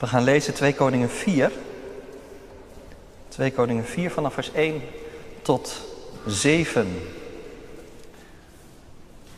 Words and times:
We 0.00 0.06
gaan 0.06 0.22
lezen 0.22 0.54
2 0.54 0.74
Koningen 0.74 1.10
4. 1.10 1.52
2 3.28 3.52
Koningen 3.52 3.84
4 3.84 4.10
vanaf 4.10 4.34
vers 4.34 4.52
1 4.52 4.82
tot 5.42 5.80
7. 6.26 7.02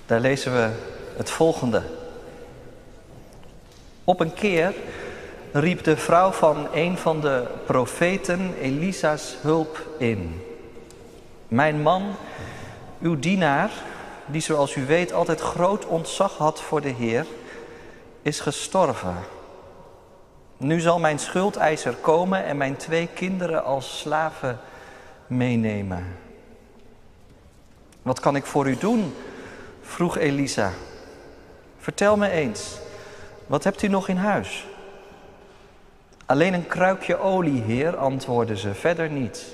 Daar 0.06 0.20
lezen 0.20 0.52
we 0.52 0.70
het 1.16 1.30
volgende. 1.30 1.82
Op 4.04 4.20
een 4.20 4.34
keer 4.34 4.74
riep 5.52 5.84
de 5.84 5.96
vrouw 5.96 6.30
van 6.30 6.68
een 6.74 6.98
van 6.98 7.20
de 7.20 7.46
profeten 7.66 8.54
Elisa's 8.60 9.36
hulp 9.40 9.86
in. 9.98 10.42
Mijn 11.48 11.82
man, 11.82 12.14
uw 13.00 13.18
dienaar, 13.18 13.70
die 14.26 14.40
zoals 14.40 14.76
u 14.76 14.86
weet 14.86 15.12
altijd 15.12 15.40
groot 15.40 15.86
ontzag 15.86 16.36
had 16.36 16.60
voor 16.60 16.80
de 16.80 16.92
Heer, 16.92 17.26
is 18.22 18.40
gestorven. 18.40 19.16
Nu 20.62 20.80
zal 20.80 20.98
mijn 20.98 21.18
schuldeiser 21.18 21.94
komen 21.94 22.44
en 22.44 22.56
mijn 22.56 22.76
twee 22.76 23.08
kinderen 23.14 23.64
als 23.64 23.98
slaven 23.98 24.58
meenemen. 25.26 26.06
Wat 28.02 28.20
kan 28.20 28.36
ik 28.36 28.46
voor 28.46 28.68
u 28.68 28.76
doen? 28.76 29.14
vroeg 29.82 30.18
Elisa. 30.18 30.70
Vertel 31.78 32.16
me 32.16 32.30
eens, 32.30 32.78
wat 33.46 33.64
hebt 33.64 33.82
u 33.82 33.88
nog 33.88 34.08
in 34.08 34.16
huis? 34.16 34.66
Alleen 36.26 36.54
een 36.54 36.66
kruikje 36.66 37.18
olie, 37.18 37.62
heer, 37.62 37.96
antwoordde 37.96 38.56
ze, 38.56 38.74
verder 38.74 39.10
niets. 39.10 39.44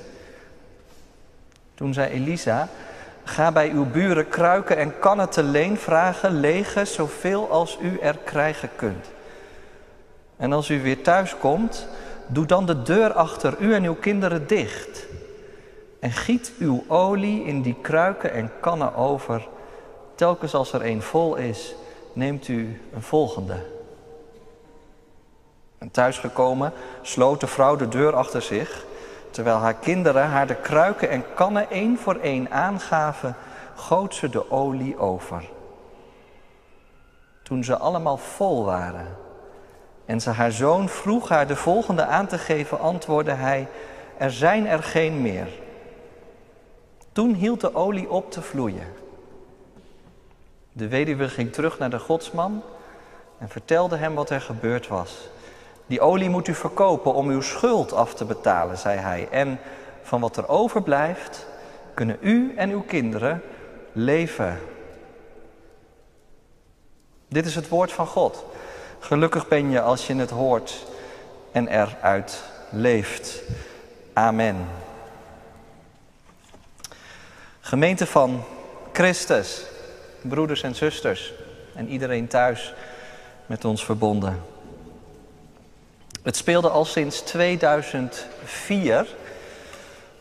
Toen 1.74 1.92
zei 1.92 2.10
Elisa, 2.10 2.68
ga 3.24 3.52
bij 3.52 3.70
uw 3.70 3.84
buren 3.84 4.28
kruiken 4.28 4.76
en 4.76 4.98
kannen 4.98 5.28
te 5.28 5.42
leen 5.42 5.78
vragen, 5.78 6.40
lege 6.40 6.84
zoveel 6.84 7.50
als 7.50 7.78
u 7.80 7.98
er 7.98 8.18
krijgen 8.24 8.70
kunt. 8.76 9.16
En 10.38 10.52
als 10.52 10.68
u 10.68 10.82
weer 10.82 11.02
thuis 11.02 11.38
komt, 11.38 11.86
doe 12.26 12.46
dan 12.46 12.66
de 12.66 12.82
deur 12.82 13.12
achter 13.12 13.56
u 13.58 13.74
en 13.74 13.84
uw 13.84 13.94
kinderen 13.94 14.46
dicht. 14.46 15.06
En 16.00 16.12
giet 16.12 16.52
uw 16.58 16.84
olie 16.88 17.44
in 17.44 17.62
die 17.62 17.76
kruiken 17.80 18.32
en 18.32 18.50
kannen 18.60 18.94
over. 18.94 19.48
Telkens 20.14 20.54
als 20.54 20.72
er 20.72 20.86
een 20.86 21.02
vol 21.02 21.36
is, 21.36 21.74
neemt 22.12 22.48
u 22.48 22.80
een 22.94 23.02
volgende. 23.02 23.56
En 25.78 25.90
thuisgekomen 25.90 26.72
sloot 27.02 27.40
de 27.40 27.46
vrouw 27.46 27.76
de 27.76 27.88
deur 27.88 28.14
achter 28.14 28.42
zich. 28.42 28.84
Terwijl 29.30 29.56
haar 29.56 29.74
kinderen 29.74 30.28
haar 30.28 30.46
de 30.46 30.54
kruiken 30.54 31.10
en 31.10 31.24
kannen 31.34 31.70
één 31.70 31.98
voor 31.98 32.16
één 32.16 32.50
aangaven, 32.50 33.36
goot 33.74 34.14
ze 34.14 34.28
de 34.28 34.50
olie 34.50 34.98
over. 34.98 35.48
Toen 37.42 37.64
ze 37.64 37.76
allemaal 37.76 38.16
vol 38.16 38.64
waren 38.64 39.26
en 40.08 40.20
ze 40.20 40.30
haar 40.30 40.52
zoon 40.52 40.88
vroeg 40.88 41.28
haar 41.28 41.46
de 41.46 41.56
volgende 41.56 42.04
aan 42.04 42.26
te 42.26 42.38
geven, 42.38 42.80
antwoordde 42.80 43.32
hij: 43.32 43.68
Er 44.18 44.30
zijn 44.30 44.66
er 44.66 44.82
geen 44.82 45.22
meer. 45.22 45.48
Toen 47.12 47.34
hield 47.34 47.60
de 47.60 47.74
olie 47.74 48.10
op 48.10 48.32
te 48.32 48.42
vloeien. 48.42 48.86
De 50.72 50.88
weduwe 50.88 51.28
ging 51.28 51.52
terug 51.52 51.78
naar 51.78 51.90
de 51.90 51.98
godsman 51.98 52.62
en 53.38 53.48
vertelde 53.48 53.96
hem 53.96 54.14
wat 54.14 54.30
er 54.30 54.40
gebeurd 54.40 54.88
was. 54.88 55.28
Die 55.86 56.00
olie 56.00 56.30
moet 56.30 56.48
u 56.48 56.54
verkopen 56.54 57.14
om 57.14 57.28
uw 57.28 57.40
schuld 57.40 57.92
af 57.92 58.14
te 58.14 58.24
betalen, 58.24 58.78
zei 58.78 58.98
hij. 58.98 59.28
En 59.30 59.58
van 60.02 60.20
wat 60.20 60.36
er 60.36 60.48
overblijft, 60.48 61.46
kunnen 61.94 62.16
u 62.20 62.54
en 62.56 62.70
uw 62.70 62.82
kinderen 62.82 63.42
leven. 63.92 64.58
Dit 67.28 67.46
is 67.46 67.54
het 67.54 67.68
woord 67.68 67.92
van 67.92 68.06
God. 68.06 68.44
Gelukkig 69.00 69.48
ben 69.48 69.70
je 69.70 69.80
als 69.80 70.06
je 70.06 70.14
het 70.14 70.30
hoort 70.30 70.86
en 71.52 71.68
eruit 71.68 72.42
leeft. 72.70 73.42
Amen. 74.12 74.68
Gemeente 77.60 78.06
van 78.06 78.42
Christus, 78.92 79.62
broeders 80.20 80.62
en 80.62 80.74
zusters 80.74 81.32
en 81.74 81.88
iedereen 81.88 82.28
thuis 82.28 82.74
met 83.46 83.64
ons 83.64 83.84
verbonden. 83.84 84.42
Het 86.22 86.36
speelde 86.36 86.68
al 86.68 86.84
sinds 86.84 87.20
2004, 87.20 89.06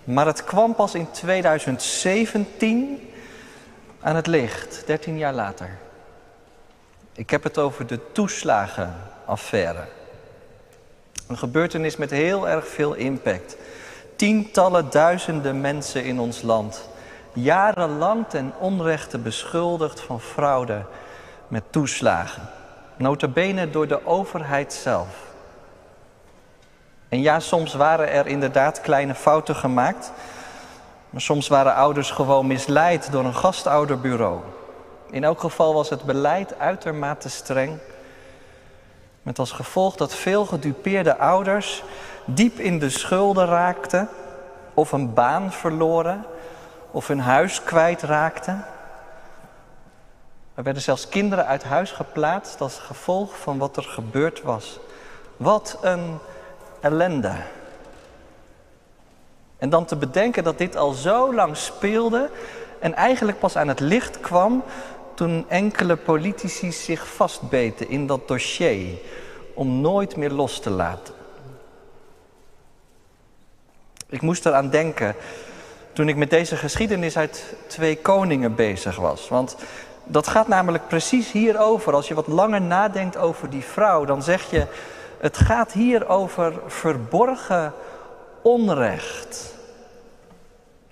maar 0.03 0.25
het 0.25 0.43
kwam 0.43 0.75
pas 0.75 0.95
in 0.95 1.11
2017 1.11 3.09
aan 3.99 4.15
het 4.15 4.27
licht, 4.27 4.83
13 4.85 5.17
jaar 5.17 5.33
later. 5.33 5.77
Ik 7.17 7.29
heb 7.29 7.43
het 7.43 7.57
over 7.57 7.87
de 7.87 8.11
toeslagenaffaire. 8.11 9.83
Een 11.27 11.37
gebeurtenis 11.37 11.95
met 11.95 12.09
heel 12.09 12.49
erg 12.49 12.67
veel 12.67 12.93
impact. 12.93 13.57
Tientallen 14.15 14.89
duizenden 14.89 15.61
mensen 15.61 16.03
in 16.03 16.19
ons 16.19 16.41
land, 16.41 16.89
jarenlang 17.33 18.25
ten 18.27 18.53
onrechte 18.59 19.17
beschuldigd 19.17 20.01
van 20.01 20.21
fraude 20.21 20.85
met 21.47 21.63
toeslagen. 21.69 22.49
Notabene 22.95 23.69
door 23.69 23.87
de 23.87 24.05
overheid 24.05 24.73
zelf. 24.73 25.07
En 27.09 27.21
ja, 27.21 27.39
soms 27.39 27.73
waren 27.73 28.11
er 28.11 28.27
inderdaad 28.27 28.81
kleine 28.81 29.15
fouten 29.15 29.55
gemaakt. 29.55 30.11
Maar 31.09 31.21
soms 31.21 31.47
waren 31.47 31.75
ouders 31.75 32.11
gewoon 32.11 32.47
misleid 32.47 33.11
door 33.11 33.25
een 33.25 33.35
gastouderbureau. 33.35 34.39
In 35.09 35.23
elk 35.23 35.39
geval 35.39 35.73
was 35.73 35.89
het 35.89 36.03
beleid 36.03 36.59
uitermate 36.59 37.29
streng. 37.29 37.77
Met 39.21 39.39
als 39.39 39.51
gevolg 39.51 39.95
dat 39.95 40.15
veel 40.15 40.45
gedupeerde 40.45 41.17
ouders 41.17 41.83
diep 42.25 42.59
in 42.59 42.79
de 42.79 42.89
schulden 42.89 43.45
raakten, 43.45 44.09
of 44.73 44.91
een 44.91 45.13
baan 45.13 45.51
verloren, 45.51 46.25
of 46.91 47.07
hun 47.07 47.19
huis 47.19 47.63
kwijtraakten. 47.63 48.65
Er 50.55 50.63
werden 50.63 50.81
zelfs 50.81 51.09
kinderen 51.09 51.45
uit 51.45 51.63
huis 51.63 51.91
geplaatst 51.91 52.61
als 52.61 52.79
gevolg 52.79 53.37
van 53.37 53.57
wat 53.57 53.77
er 53.77 53.83
gebeurd 53.83 54.41
was. 54.41 54.79
Wat 55.37 55.77
een 55.81 56.17
ellende. 56.79 57.33
En 59.57 59.69
dan 59.69 59.85
te 59.85 59.95
bedenken 59.95 60.43
dat 60.43 60.57
dit 60.57 60.75
al 60.75 60.91
zo 60.91 61.33
lang 61.33 61.57
speelde 61.57 62.29
en 62.79 62.93
eigenlijk 62.93 63.39
pas 63.39 63.55
aan 63.55 63.67
het 63.67 63.79
licht 63.79 64.19
kwam 64.19 64.63
toen 65.17 65.45
enkele 65.49 65.95
politici 65.95 66.71
zich 66.71 67.07
vastbeten 67.07 67.89
in 67.89 68.07
dat 68.07 68.27
dossier 68.27 68.97
om 69.53 69.81
nooit 69.81 70.15
meer 70.15 70.31
los 70.31 70.59
te 70.59 70.69
laten. 70.69 71.13
Ik 74.09 74.21
moest 74.21 74.45
eraan 74.45 74.69
denken 74.69 75.15
toen 75.93 76.09
ik 76.09 76.15
met 76.15 76.29
deze 76.29 76.55
geschiedenis 76.55 77.17
uit 77.17 77.55
Twee 77.67 77.97
Koningen 77.97 78.55
bezig 78.55 78.95
was. 78.95 79.29
Want 79.29 79.55
dat 80.03 80.27
gaat 80.27 80.47
namelijk 80.47 80.87
precies 80.87 81.31
hierover. 81.31 81.93
Als 81.93 82.07
je 82.07 82.13
wat 82.13 82.27
langer 82.27 82.61
nadenkt 82.61 83.17
over 83.17 83.49
die 83.49 83.63
vrouw, 83.63 84.05
dan 84.05 84.23
zeg 84.23 84.49
je 84.49 84.65
het 85.19 85.37
gaat 85.37 85.71
hier 85.71 86.07
over 86.07 86.53
verborgen 86.67 87.73
onrecht. 88.41 89.53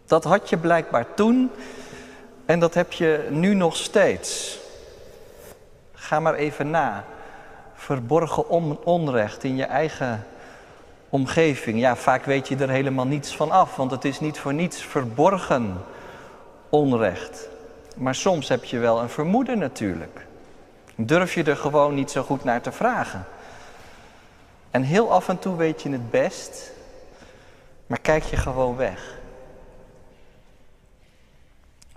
Dat 0.06 0.24
had 0.24 0.50
je 0.50 0.58
blijkbaar 0.58 1.14
toen 1.14 1.52
en 2.46 2.60
dat 2.60 2.74
heb 2.74 2.92
je 2.92 3.28
nu 3.30 3.54
nog 3.54 3.76
steeds. 3.76 4.60
Ga 5.94 6.20
maar 6.20 6.34
even 6.34 6.70
na. 6.70 7.06
Verborgen 7.74 8.50
onrecht 8.86 9.44
in 9.44 9.56
je 9.56 9.64
eigen 9.64 10.26
omgeving. 11.10 11.80
Ja, 11.80 11.96
vaak 11.96 12.26
weet 12.26 12.48
je 12.48 12.56
er 12.56 12.70
helemaal 12.70 13.06
niets 13.06 13.36
van 13.36 13.52
af, 13.52 13.76
want 13.76 13.92
het 13.92 14.06
is 14.06 14.20
niet 14.20 14.40
voor 14.40 14.54
niets 14.54 14.82
verborgen 14.82 15.84
onrecht. 16.70 17.48
Maar 17.96 18.16
soms 18.16 18.48
heb 18.48 18.64
je 18.64 18.78
wel 18.78 19.00
een 19.00 19.10
vermoeden 19.10 19.58
natuurlijk. 19.58 20.26
Durf 20.96 21.34
je 21.34 21.44
er 21.44 21.58
gewoon 21.58 21.94
niet 21.94 22.12
zo 22.12 22.24
goed 22.24 22.44
naar 22.44 22.62
te 22.62 22.72
vragen. 22.72 23.26
En 24.72 24.82
heel 24.82 25.12
af 25.12 25.30
en 25.30 25.40
toe 25.40 25.56
weet 25.56 25.82
je 25.82 25.90
het 25.90 26.12
best, 26.12 26.72
maar 27.88 28.00
kijk 28.00 28.24
je 28.24 28.38
gewoon 28.38 28.76
weg. 28.76 29.18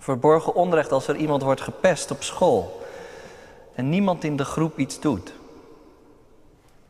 Verborgen 0.08 0.54
onrecht 0.54 0.92
als 0.92 1.08
er 1.08 1.16
iemand 1.16 1.42
wordt 1.42 1.60
gepest 1.60 2.10
op 2.10 2.22
school 2.22 2.82
en 3.74 3.88
niemand 3.88 4.24
in 4.24 4.36
de 4.36 4.44
groep 4.44 4.78
iets 4.78 5.00
doet. 5.00 5.32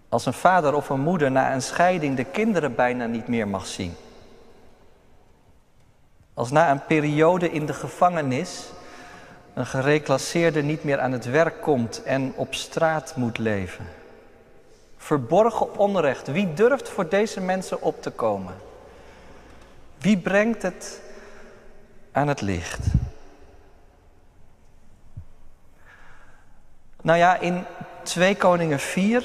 Als 0.09 0.27
een 0.27 0.33
vader 0.33 0.75
of 0.75 0.89
een 0.89 1.01
moeder 1.01 1.31
na 1.31 1.55
een 1.55 1.63
scheiding 1.63 2.17
de 2.17 2.25
kinderen 2.25 2.75
bijna 2.75 3.07
niet 3.07 3.29
meer 3.29 3.49
mag 3.49 3.67
zien. 3.67 3.95
Als 6.35 6.51
na 6.51 6.71
een 6.71 6.85
periode 6.85 7.51
in 7.51 7.67
de 7.67 7.73
gevangenis 7.73 8.71
een 9.55 9.67
gereclasseerde 9.67 10.63
niet 10.63 10.85
meer 10.85 11.01
aan 11.01 11.13
het 11.13 11.25
werk 11.25 11.63
komt 11.63 12.03
en 12.03 12.33
op 12.37 12.55
straat 12.55 13.17
moet 13.17 13.39
leven. 13.39 13.87
Verborgen 14.97 15.79
onrecht. 15.79 16.27
Wie 16.27 16.55
durft 16.55 16.89
voor 16.89 17.09
deze 17.09 17.41
mensen 17.41 17.83
op 17.83 18.03
te 18.03 18.11
komen? 18.11 18.55
Wie 19.99 20.19
brengt 20.19 20.63
het 20.63 21.01
aan 22.13 22.29
het 22.29 22.41
licht? 22.41 22.87
Nou 27.03 27.19
ja, 27.19 27.37
in 27.37 27.65
2 28.03 28.37
Koningen 28.37 28.79
4 28.79 29.25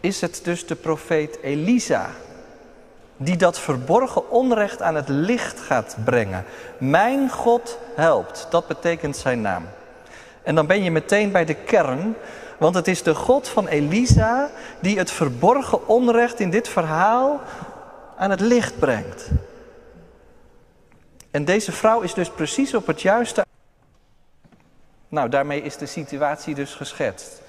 is 0.00 0.20
het 0.20 0.40
dus 0.44 0.66
de 0.66 0.74
profeet 0.74 1.38
Elisa 1.42 2.10
die 3.16 3.36
dat 3.36 3.58
verborgen 3.58 4.30
onrecht 4.30 4.82
aan 4.82 4.94
het 4.94 5.08
licht 5.08 5.60
gaat 5.60 5.96
brengen. 6.04 6.44
Mijn 6.78 7.30
God 7.30 7.78
helpt, 7.96 8.46
dat 8.50 8.66
betekent 8.66 9.16
zijn 9.16 9.40
naam. 9.40 9.64
En 10.42 10.54
dan 10.54 10.66
ben 10.66 10.82
je 10.82 10.90
meteen 10.90 11.32
bij 11.32 11.44
de 11.44 11.54
kern, 11.54 12.14
want 12.58 12.74
het 12.74 12.88
is 12.88 13.02
de 13.02 13.14
God 13.14 13.48
van 13.48 13.66
Elisa 13.66 14.50
die 14.80 14.98
het 14.98 15.10
verborgen 15.10 15.88
onrecht 15.88 16.40
in 16.40 16.50
dit 16.50 16.68
verhaal 16.68 17.40
aan 18.16 18.30
het 18.30 18.40
licht 18.40 18.78
brengt. 18.78 19.30
En 21.30 21.44
deze 21.44 21.72
vrouw 21.72 22.00
is 22.00 22.14
dus 22.14 22.30
precies 22.30 22.74
op 22.74 22.86
het 22.86 23.02
juiste. 23.02 23.44
Nou, 25.12 25.28
daarmee 25.28 25.62
is 25.62 25.76
de 25.76 25.86
situatie 25.86 26.54
dus 26.54 26.74
geschetst. 26.74 27.42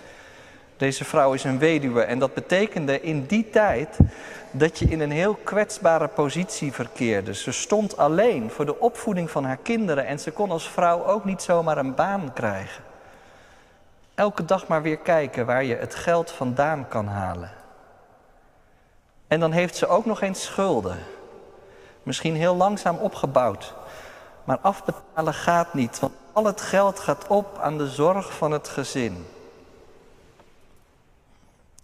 Deze 0.78 1.06
vrouw 1.06 1.34
is 1.34 1.44
een 1.44 1.60
weduwe 1.60 2.02
en 2.02 2.20
dat 2.20 2.34
betekende 2.34 3.02
in 3.02 3.26
die 3.26 3.50
tijd 3.50 3.98
dat 4.52 4.80
je 4.80 4.86
in 4.86 5.00
een 5.00 5.12
heel 5.12 5.34
kwetsbare 5.44 6.08
positie 6.08 6.74
verkeerde. 6.74 7.34
Ze 7.34 7.52
stond 7.52 7.98
alleen 7.98 8.50
voor 8.50 8.66
de 8.66 8.80
opvoeding 8.80 9.32
van 9.32 9.46
haar 9.46 9.58
kinderen 9.58 10.06
en 10.06 10.20
ze 10.20 10.32
kon 10.32 10.52
als 10.52 10.70
vrouw 10.70 11.06
ook 11.06 11.26
niet 11.26 11.42
zomaar 11.42 11.78
een 11.78 11.96
baan 11.96 12.34
krijgen. 12.34 12.84
Elke 14.16 14.46
dag 14.46 14.68
maar 14.68 14.82
weer 14.82 14.98
kijken 14.98 15.46
waar 15.46 15.64
je 15.64 15.76
het 15.76 15.96
geld 15.96 16.32
vandaan 16.32 16.88
kan 16.88 17.08
halen. 17.08 17.52
En 19.28 19.40
dan 19.40 19.52
heeft 19.52 19.76
ze 19.76 19.88
ook 19.88 20.06
nog 20.06 20.22
eens 20.22 20.44
schulden. 20.44 20.98
Misschien 22.04 22.36
heel 22.36 22.56
langzaam 22.56 22.98
opgebouwd. 22.98 23.74
Maar 24.44 24.58
afbetalen 24.62 25.34
gaat 25.34 25.74
niet, 25.74 26.00
want 26.00 26.14
al 26.34 26.46
het 26.46 26.62
geld 26.62 27.00
gaat 27.00 27.28
op 27.28 27.58
aan 27.62 27.78
de 27.78 27.88
zorg 27.88 28.34
van 28.34 28.52
het 28.52 28.68
gezin. 28.68 29.26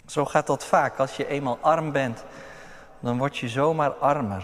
Zo 0.05 0.25
gaat 0.25 0.47
dat 0.47 0.65
vaak. 0.65 0.97
Als 0.99 1.15
je 1.15 1.27
eenmaal 1.27 1.57
arm 1.61 1.91
bent, 1.91 2.23
dan 2.99 3.17
word 3.17 3.37
je 3.37 3.47
zomaar 3.47 3.91
armer. 3.91 4.43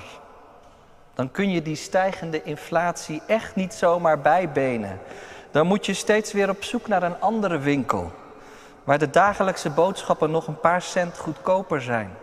Dan 1.14 1.32
kun 1.32 1.52
je 1.52 1.62
die 1.62 1.76
stijgende 1.76 2.44
inflatie 2.44 3.22
echt 3.28 3.56
niet 3.56 3.74
zomaar 3.74 4.22
bijbenen. 4.22 5.00
Dan 5.52 5.68
moet 5.68 5.86
je 5.86 5.94
steeds 5.94 6.34
weer 6.34 6.50
op 6.50 6.64
zoek 6.64 6.88
naar 6.88 7.04
een 7.04 7.22
andere 7.22 7.58
winkel. 7.58 8.12
Waar 8.84 9.00
de 9.00 9.10
dagelijkse 9.10 9.70
boodschappen 9.70 10.32
nog 10.32 10.48
een 10.48 10.60
paar 10.60 10.82
cent 10.82 11.18
goedkoper 11.18 11.82
zijn. 11.82 12.18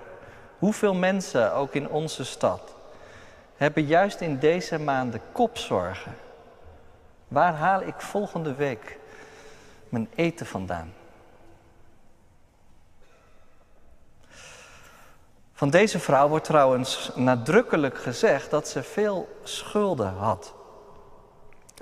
Hoeveel 0.59 0.95
mensen, 0.95 1.55
ook 1.55 1.75
in 1.75 1.89
onze 1.89 2.25
stad, 2.25 2.75
hebben 3.57 3.85
juist 3.85 4.21
in 4.21 4.39
deze 4.39 4.79
maanden 4.79 5.21
kopzorgen. 5.33 6.15
Waar 7.33 7.55
haal 7.55 7.83
ik 7.83 8.01
volgende 8.01 8.55
week 8.55 8.99
mijn 9.89 10.09
eten 10.15 10.47
vandaan? 10.47 10.93
Van 15.53 15.71
deze 15.71 15.99
vrouw 15.99 16.29
wordt 16.29 16.45
trouwens 16.45 17.11
nadrukkelijk 17.15 17.99
gezegd 17.99 18.51
dat 18.51 18.69
ze 18.69 18.83
veel 18.83 19.29
schulden 19.43 20.13
had. 20.13 20.55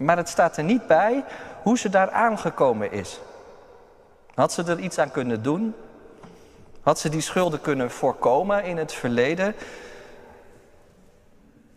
Maar 0.01 0.17
het 0.17 0.29
staat 0.29 0.57
er 0.57 0.65
niet 0.65 0.87
bij 0.87 1.25
hoe 1.63 1.79
ze 1.79 1.89
daar 1.89 2.11
aangekomen 2.11 2.93
is. 2.93 3.21
Had 4.35 4.53
ze 4.53 4.63
er 4.63 4.79
iets 4.79 4.99
aan 4.99 5.11
kunnen 5.11 5.43
doen? 5.43 5.75
Had 6.83 6.99
ze 6.99 7.09
die 7.09 7.21
schulden 7.21 7.61
kunnen 7.61 7.91
voorkomen 7.91 8.65
in 8.65 8.77
het 8.77 8.93
verleden? 8.93 9.55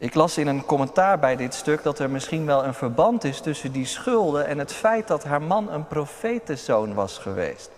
Ik 0.04 0.14
las 0.14 0.38
in 0.38 0.48
een 0.48 0.66
commentaar 0.66 1.20
bij 1.20 1.36
dit 1.36 1.54
stuk 1.54 1.84
dat 1.84 2.00
er 2.00 2.10
misschien 2.10 2.46
wel 2.46 2.64
een 2.64 2.74
verband 2.74 3.24
is 3.24 3.40
tussen 3.40 3.72
die 3.72 3.86
schulden 3.86 4.48
en 4.48 4.58
het 4.58 4.74
feit 4.74 5.08
dat 5.08 5.24
haar 5.24 5.42
man 5.42 5.72
een 5.72 5.88
profetenzoon 5.88 6.94
was 6.94 7.18
geweest. 7.18 7.72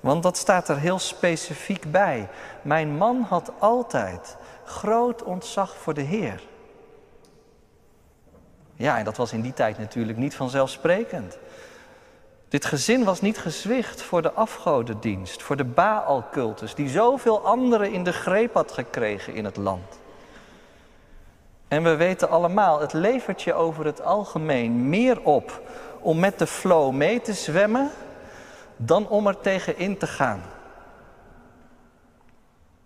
Want 0.00 0.22
dat 0.22 0.36
staat 0.36 0.68
er 0.68 0.78
heel 0.78 0.98
specifiek 0.98 1.90
bij. 1.90 2.28
Mijn 2.62 2.96
man 2.96 3.26
had 3.28 3.52
altijd 3.58 4.36
groot 4.64 5.22
ontzag 5.22 5.76
voor 5.76 5.94
de 5.94 6.02
Heer. 6.02 6.42
Ja, 8.74 8.98
en 8.98 9.04
dat 9.04 9.16
was 9.16 9.32
in 9.32 9.40
die 9.40 9.54
tijd 9.54 9.78
natuurlijk 9.78 10.18
niet 10.18 10.36
vanzelfsprekend. 10.36 11.38
Dit 12.48 12.64
gezin 12.64 13.04
was 13.04 13.20
niet 13.20 13.38
gezwicht 13.38 14.02
voor 14.02 14.22
de 14.22 14.32
afgodendienst, 14.32 15.42
voor 15.42 15.56
de 15.56 15.64
Baalcultus, 15.64 16.74
die 16.74 16.88
zoveel 16.88 17.40
anderen 17.46 17.92
in 17.92 18.04
de 18.04 18.12
greep 18.12 18.54
had 18.54 18.72
gekregen 18.72 19.34
in 19.34 19.44
het 19.44 19.56
land. 19.56 20.04
En 21.68 21.82
we 21.82 21.96
weten 21.96 22.30
allemaal, 22.30 22.80
het 22.80 22.92
levert 22.92 23.42
je 23.42 23.54
over 23.54 23.84
het 23.84 24.02
algemeen 24.02 24.88
meer 24.88 25.22
op 25.22 25.62
om 26.00 26.18
met 26.18 26.38
de 26.38 26.46
flow 26.46 26.92
mee 26.92 27.20
te 27.20 27.32
zwemmen 27.32 27.90
dan 28.76 29.08
om 29.08 29.26
er 29.26 29.40
tegen 29.40 29.78
in 29.78 29.98
te 29.98 30.06
gaan. 30.06 30.42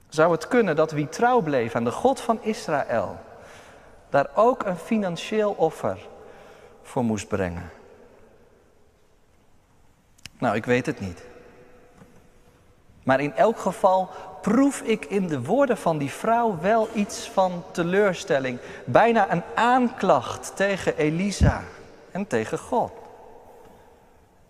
Zou 0.08 0.32
het 0.32 0.48
kunnen 0.48 0.76
dat 0.76 0.90
wie 0.90 1.08
trouw 1.08 1.40
bleef 1.40 1.74
aan 1.74 1.84
de 1.84 1.90
God 1.90 2.20
van 2.20 2.42
Israël, 2.42 3.18
daar 4.08 4.30
ook 4.34 4.64
een 4.64 4.76
financieel 4.76 5.50
offer 5.50 5.98
voor 6.82 7.04
moest 7.04 7.28
brengen? 7.28 7.70
Nou, 10.38 10.56
ik 10.56 10.64
weet 10.64 10.86
het 10.86 11.00
niet. 11.00 11.29
Maar 13.02 13.20
in 13.20 13.34
elk 13.34 13.58
geval 13.58 14.08
proef 14.40 14.80
ik 14.80 15.04
in 15.04 15.28
de 15.28 15.42
woorden 15.42 15.76
van 15.76 15.98
die 15.98 16.10
vrouw 16.10 16.58
wel 16.60 16.88
iets 16.92 17.30
van 17.32 17.64
teleurstelling. 17.70 18.58
Bijna 18.84 19.32
een 19.32 19.42
aanklacht 19.54 20.52
tegen 20.56 20.96
Elisa 20.96 21.62
en 22.10 22.26
tegen 22.26 22.58
God. 22.58 22.92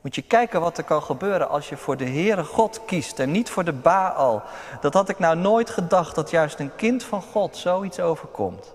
Moet 0.00 0.14
je 0.14 0.22
kijken 0.22 0.60
wat 0.60 0.78
er 0.78 0.84
kan 0.84 1.02
gebeuren 1.02 1.48
als 1.48 1.68
je 1.68 1.76
voor 1.76 1.96
de 1.96 2.08
Heere 2.08 2.44
God 2.44 2.84
kiest 2.84 3.18
en 3.18 3.30
niet 3.30 3.50
voor 3.50 3.64
de 3.64 3.72
Baal. 3.72 4.42
Dat 4.80 4.94
had 4.94 5.08
ik 5.08 5.18
nou 5.18 5.36
nooit 5.36 5.70
gedacht 5.70 6.14
dat 6.14 6.30
juist 6.30 6.58
een 6.58 6.76
kind 6.76 7.04
van 7.04 7.22
God 7.22 7.56
zoiets 7.56 8.00
overkomt. 8.00 8.74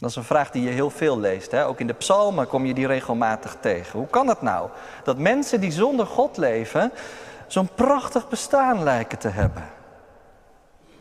Dat 0.00 0.10
is 0.10 0.16
een 0.16 0.24
vraag 0.24 0.50
die 0.50 0.62
je 0.62 0.70
heel 0.70 0.90
veel 0.90 1.18
leest. 1.18 1.50
Hè? 1.50 1.66
Ook 1.66 1.80
in 1.80 1.86
de 1.86 1.92
psalmen 1.92 2.46
kom 2.46 2.66
je 2.66 2.74
die 2.74 2.86
regelmatig 2.86 3.56
tegen. 3.60 3.98
Hoe 3.98 4.08
kan 4.08 4.28
het 4.28 4.42
nou 4.42 4.68
dat 5.04 5.18
mensen 5.18 5.60
die 5.60 5.72
zonder 5.72 6.06
God 6.06 6.36
leven 6.36 6.92
zo'n 7.46 7.68
prachtig 7.74 8.28
bestaan 8.28 8.82
lijken 8.82 9.18
te 9.18 9.28
hebben? 9.28 9.64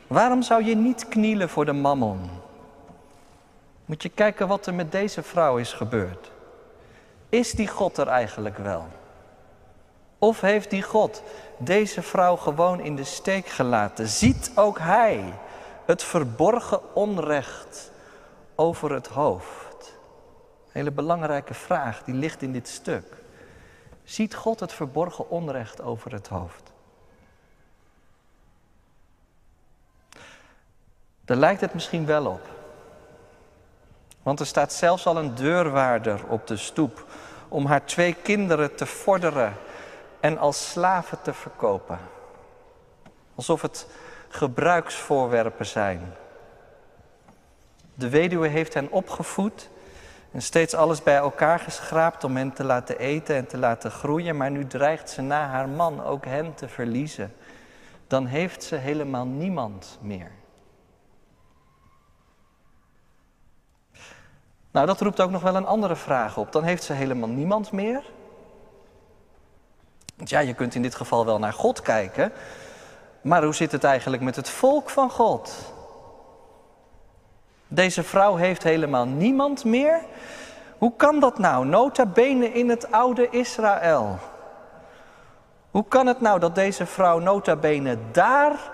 Waarom 0.07 0.41
zou 0.41 0.63
je 0.63 0.75
niet 0.75 1.07
knielen 1.07 1.49
voor 1.49 1.65
de 1.65 1.73
mammon? 1.73 2.29
Moet 3.85 4.03
je 4.03 4.09
kijken 4.09 4.47
wat 4.47 4.65
er 4.65 4.73
met 4.73 4.91
deze 4.91 5.23
vrouw 5.23 5.57
is 5.57 5.73
gebeurd. 5.73 6.31
Is 7.29 7.51
die 7.51 7.67
God 7.67 7.97
er 7.97 8.07
eigenlijk 8.07 8.57
wel? 8.57 8.85
Of 10.17 10.41
heeft 10.41 10.69
die 10.69 10.83
God 10.83 11.23
deze 11.57 12.01
vrouw 12.01 12.35
gewoon 12.35 12.79
in 12.79 12.95
de 12.95 13.03
steek 13.03 13.47
gelaten? 13.47 14.07
Ziet 14.07 14.51
ook 14.55 14.79
hij 14.79 15.33
het 15.85 16.03
verborgen 16.03 16.95
onrecht 16.95 17.91
over 18.59 18.91
het 18.91 19.07
hoofd? 19.07 19.97
Een 20.65 20.71
hele 20.71 20.91
belangrijke 20.91 21.53
vraag, 21.53 22.03
die 22.03 22.13
ligt 22.13 22.41
in 22.41 22.51
dit 22.51 22.67
stuk. 22.67 23.05
Ziet 24.03 24.35
God 24.35 24.59
het 24.59 24.73
verborgen 24.73 25.29
onrecht 25.29 25.81
over 25.81 26.11
het 26.11 26.27
hoofd? 26.27 26.71
Daar 31.25 31.37
lijkt 31.37 31.61
het 31.61 31.73
misschien 31.73 32.05
wel 32.05 32.25
op. 32.25 32.41
Want 34.23 34.39
er 34.39 34.45
staat 34.45 34.73
zelfs 34.73 35.05
al 35.05 35.17
een 35.17 35.35
deurwaarder 35.35 36.25
op 36.27 36.47
de 36.47 36.57
stoep 36.57 37.05
om 37.47 37.65
haar 37.65 37.85
twee 37.85 38.13
kinderen 38.13 38.75
te 38.75 38.85
vorderen 38.85 39.53
en 40.19 40.37
als 40.37 40.69
slaven 40.69 41.21
te 41.21 41.33
verkopen. 41.33 41.99
Alsof 43.35 43.61
het 43.61 43.87
gebruiksvoorwerpen 44.29 45.65
zijn. 45.65 46.13
De 47.99 48.09
weduwe 48.09 48.47
heeft 48.47 48.73
hen 48.73 48.91
opgevoed 48.91 49.69
en 50.31 50.41
steeds 50.41 50.73
alles 50.73 51.03
bij 51.03 51.15
elkaar 51.15 51.59
geschraapt 51.59 52.23
om 52.23 52.35
hen 52.35 52.53
te 52.53 52.63
laten 52.63 52.99
eten 52.99 53.35
en 53.35 53.47
te 53.47 53.57
laten 53.57 53.91
groeien, 53.91 54.37
maar 54.37 54.51
nu 54.51 54.67
dreigt 54.67 55.09
ze 55.09 55.21
na 55.21 55.47
haar 55.47 55.69
man 55.69 56.03
ook 56.03 56.25
hen 56.25 56.53
te 56.53 56.67
verliezen. 56.67 57.33
Dan 58.07 58.25
heeft 58.25 58.63
ze 58.63 58.75
helemaal 58.75 59.25
niemand 59.25 59.97
meer. 60.01 60.31
Nou, 64.71 64.85
dat 64.85 65.01
roept 65.01 65.21
ook 65.21 65.31
nog 65.31 65.41
wel 65.41 65.55
een 65.55 65.65
andere 65.65 65.95
vraag 65.95 66.37
op. 66.37 66.51
Dan 66.51 66.63
heeft 66.63 66.83
ze 66.83 66.93
helemaal 66.93 67.29
niemand 67.29 67.71
meer. 67.71 68.03
Want 70.15 70.29
ja, 70.29 70.39
je 70.39 70.53
kunt 70.53 70.75
in 70.75 70.81
dit 70.81 70.95
geval 70.95 71.25
wel 71.25 71.39
naar 71.39 71.53
God 71.53 71.81
kijken. 71.81 72.31
Maar 73.21 73.43
hoe 73.43 73.55
zit 73.55 73.71
het 73.71 73.83
eigenlijk 73.83 74.23
met 74.23 74.35
het 74.35 74.49
volk 74.49 74.89
van 74.89 75.09
God? 75.09 75.73
Deze 77.71 78.03
vrouw 78.03 78.35
heeft 78.35 78.63
helemaal 78.63 79.05
niemand 79.05 79.65
meer. 79.65 80.01
Hoe 80.77 80.93
kan 80.95 81.19
dat 81.19 81.37
nou? 81.37 81.65
Nota 81.65 82.05
bene 82.05 82.53
in 82.53 82.69
het 82.69 82.91
oude 82.91 83.29
Israël. 83.29 84.19
Hoe 85.71 85.85
kan 85.87 86.07
het 86.07 86.21
nou 86.21 86.39
dat 86.39 86.55
deze 86.55 86.85
vrouw 86.85 87.19
nota 87.19 87.55
bene 87.55 87.97
daar 88.11 88.71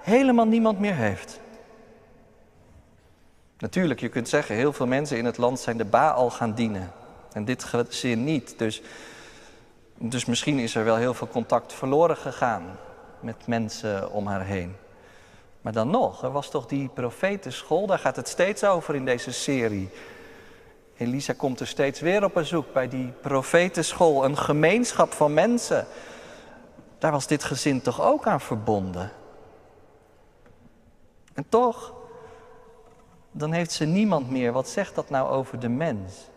helemaal 0.00 0.46
niemand 0.46 0.78
meer 0.78 0.94
heeft? 0.94 1.40
Natuurlijk, 3.58 4.00
je 4.00 4.08
kunt 4.08 4.28
zeggen, 4.28 4.54
heel 4.54 4.72
veel 4.72 4.86
mensen 4.86 5.18
in 5.18 5.24
het 5.24 5.38
land 5.38 5.60
zijn 5.60 5.76
de 5.76 5.84
Baal 5.84 6.30
gaan 6.30 6.54
dienen. 6.54 6.92
En 7.32 7.44
dit 7.44 7.64
gezin 7.64 8.24
niet. 8.24 8.58
Dus, 8.58 8.82
dus 9.94 10.24
misschien 10.24 10.58
is 10.58 10.74
er 10.74 10.84
wel 10.84 10.96
heel 10.96 11.14
veel 11.14 11.28
contact 11.28 11.72
verloren 11.72 12.16
gegaan. 12.16 12.62
met 13.20 13.46
mensen 13.46 14.12
om 14.12 14.26
haar 14.26 14.44
heen. 14.44 14.76
Maar 15.66 15.74
dan 15.74 15.90
nog, 15.90 16.22
er 16.22 16.32
was 16.32 16.50
toch 16.50 16.66
die 16.66 16.88
profetenschool, 16.88 17.86
daar 17.86 17.98
gaat 17.98 18.16
het 18.16 18.28
steeds 18.28 18.64
over 18.64 18.94
in 18.94 19.04
deze 19.04 19.32
serie. 19.32 19.90
Elisa 20.96 21.32
komt 21.32 21.60
er 21.60 21.66
steeds 21.66 22.00
weer 22.00 22.24
op 22.24 22.34
bezoek 22.34 22.72
bij 22.72 22.88
die 22.88 23.12
profetenschool, 23.20 24.24
een 24.24 24.36
gemeenschap 24.36 25.12
van 25.12 25.34
mensen. 25.34 25.86
Daar 26.98 27.12
was 27.12 27.26
dit 27.26 27.44
gezin 27.44 27.82
toch 27.82 28.00
ook 28.00 28.26
aan 28.26 28.40
verbonden. 28.40 29.12
En 31.34 31.48
toch, 31.48 31.94
dan 33.30 33.52
heeft 33.52 33.72
ze 33.72 33.84
niemand 33.84 34.30
meer. 34.30 34.52
Wat 34.52 34.68
zegt 34.68 34.94
dat 34.94 35.10
nou 35.10 35.30
over 35.30 35.60
de 35.60 35.68
mens? 35.68 36.28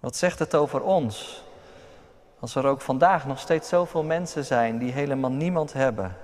Wat 0.00 0.16
zegt 0.16 0.38
het 0.38 0.54
over 0.54 0.82
ons? 0.82 1.44
Als 2.40 2.54
er 2.54 2.66
ook 2.66 2.80
vandaag 2.80 3.26
nog 3.26 3.38
steeds 3.38 3.68
zoveel 3.68 4.02
mensen 4.02 4.44
zijn 4.44 4.78
die 4.78 4.92
helemaal 4.92 5.32
niemand 5.32 5.72
hebben. 5.72 6.16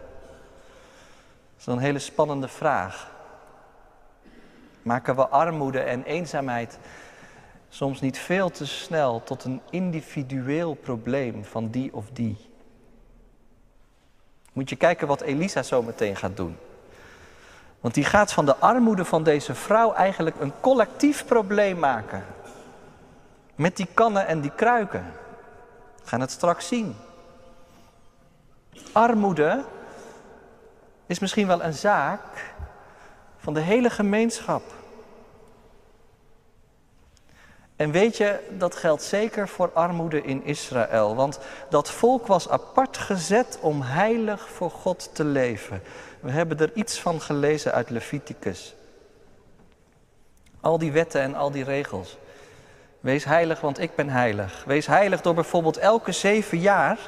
Dat 1.57 1.67
is 1.67 1.67
een 1.67 1.79
hele 1.79 1.99
spannende 1.99 2.49
vraag. 2.49 3.13
Maken 4.83 5.17
we 5.17 5.29
armoede 5.29 5.81
en 5.81 6.03
eenzaamheid 6.03 6.79
soms 7.69 8.01
niet 8.01 8.19
veel 8.19 8.51
te 8.51 8.67
snel 8.67 9.23
tot 9.23 9.45
een 9.45 9.61
individueel 9.71 10.75
probleem 10.75 11.45
van 11.45 11.71
die 11.71 11.95
of 11.95 12.05
die? 12.13 12.53
Moet 14.53 14.69
je 14.69 14.77
kijken 14.77 15.07
wat 15.07 15.21
Elisa 15.21 15.63
zo 15.63 15.83
meteen 15.83 16.17
gaat 16.17 16.37
doen. 16.37 16.57
Want 17.81 17.95
die 17.95 18.05
gaat 18.05 18.33
van 18.33 18.47
de 18.47 18.57
armoede 18.57 19.05
van 19.05 19.23
deze 19.23 19.55
vrouw 19.55 19.93
eigenlijk 19.93 20.41
een 20.41 20.53
collectief 20.61 21.25
probleem 21.25 21.79
maken. 21.79 22.25
Met 23.55 23.77
die 23.77 23.89
kannen 23.95 24.27
en 24.27 24.41
die 24.41 24.51
kruiken. 24.51 25.13
We 26.03 26.09
gaan 26.09 26.21
het 26.21 26.31
straks 26.31 26.69
zien. 26.69 26.97
Armoede 28.93 29.65
is 31.07 31.19
misschien 31.19 31.47
wel 31.47 31.63
een 31.63 31.75
zaak 31.75 32.55
van 33.39 33.55
de 33.55 33.61
hele 33.61 33.91
gemeenschap. 33.91 34.63
En 37.77 37.91
weet 37.91 38.17
je, 38.17 38.39
dat 38.59 38.77
geldt 38.77 39.03
zeker 39.03 39.49
voor 39.49 39.71
armoede 39.73 40.23
in 40.23 40.45
Israël, 40.45 41.15
want 41.15 41.39
dat 41.71 41.91
volk 41.91 42.27
was 42.27 42.49
apart 42.49 42.97
gezet 42.97 43.59
om 43.61 43.83
heilig 43.83 44.49
voor 44.49 44.71
God 44.71 45.15
te 45.15 45.25
leven. 45.25 45.83
We 46.21 46.31
hebben 46.31 46.59
er 46.59 46.71
iets 46.75 47.01
van 47.01 47.21
gelezen 47.21 47.73
uit 47.73 47.91
Leviticus. 47.91 48.75
Al 50.61 50.79
die 50.79 50.93
wetten 50.93 51.21
en 51.21 51.35
al 51.35 51.51
die 51.51 51.65
regels. 51.65 52.17
Wees 53.01 53.25
heilig, 53.25 53.61
want 53.61 53.79
ik 53.79 53.95
ben 53.95 54.09
heilig. 54.09 54.65
Wees 54.67 54.87
heilig 54.87 55.21
door 55.21 55.35
bijvoorbeeld 55.35 55.77
elke 55.77 56.13
zeven 56.13 56.59
jaar 56.59 56.99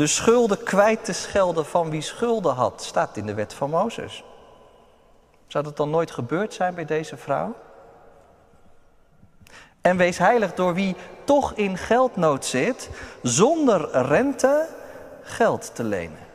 de 0.00 0.06
schulden 0.06 0.62
kwijt 0.62 1.04
te 1.04 1.12
schelden 1.12 1.66
van 1.66 1.90
wie 1.90 2.00
schulden 2.00 2.54
had. 2.54 2.82
Staat 2.82 3.16
in 3.16 3.26
de 3.26 3.34
wet 3.34 3.54
van 3.54 3.70
Mozes. 3.70 4.24
Zou 5.46 5.64
dat 5.64 5.76
dan 5.76 5.90
nooit 5.90 6.10
gebeurd 6.10 6.54
zijn 6.54 6.74
bij 6.74 6.84
deze 6.84 7.16
vrouw? 7.16 7.54
En 9.80 9.96
wees 9.96 10.18
heilig 10.18 10.54
door 10.54 10.74
wie 10.74 10.96
toch 11.24 11.52
in 11.52 11.76
geldnood 11.76 12.44
zit, 12.44 12.90
zonder 13.22 13.90
rente 13.90 14.68
geld 15.22 15.74
te 15.74 15.84
lenen. 15.84 16.26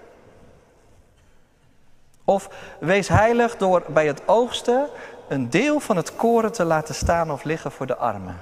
Of 2.24 2.50
wees 2.80 3.08
heilig 3.08 3.58
door 3.58 3.84
bij 3.88 4.08
het 4.08 4.28
oogsten 4.28 4.88
een 5.28 5.50
deel 5.50 5.80
van 5.80 5.96
het 5.96 6.16
koren 6.16 6.52
te 6.52 6.64
laten 6.64 6.96
staan 6.96 7.32
of 7.32 7.44
liggen 7.44 7.72
voor 7.72 7.88
de 7.88 7.98
armen. 7.98 8.42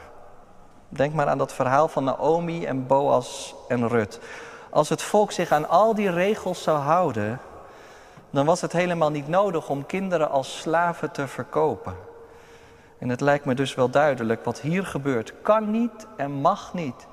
Denk 0.90 1.14
maar 1.14 1.28
aan 1.28 1.38
dat 1.38 1.54
verhaal 1.54 1.88
van 1.88 2.04
Naomi 2.04 2.66
en 2.66 2.88
Boas 2.88 3.56
en 3.68 3.88
Rut. 3.88 4.20
Als 4.74 4.90
het 4.90 5.02
volk 5.02 5.32
zich 5.32 5.52
aan 5.52 5.70
al 5.70 5.96
die 5.96 6.12
regels 6.12 6.64
zou 6.64 6.78
houden, 6.78 7.40
dan 8.30 8.46
was 8.46 8.62
het 8.62 8.72
helemaal 8.72 9.12
niet 9.12 9.28
nodig 9.28 9.70
om 9.70 9.86
kinderen 9.86 10.30
als 10.30 10.60
slaven 10.60 11.12
te 11.12 11.28
verkopen. 11.28 11.96
En 12.98 13.10
het 13.10 13.22
lijkt 13.22 13.46
me 13.46 13.56
dus 13.56 13.76
wel 13.76 13.90
duidelijk, 13.90 14.44
wat 14.44 14.62
hier 14.62 14.86
gebeurt 14.86 15.34
kan 15.42 15.72
niet 15.72 16.08
en 16.18 16.32
mag 16.32 16.74
niet. 16.74 17.08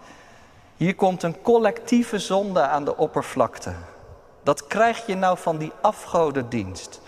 Hier 0.77 0.95
komt 0.95 1.23
een 1.23 1.43
collectieve 1.43 2.19
zonde 2.19 2.61
aan 2.61 2.85
de 2.85 2.97
oppervlakte. 2.97 3.73
Dat 4.43 4.67
krijg 4.67 5.07
je 5.07 5.15
nou 5.15 5.39
van 5.39 5.59
die 5.59 5.73
afgodendienst. 5.81 7.01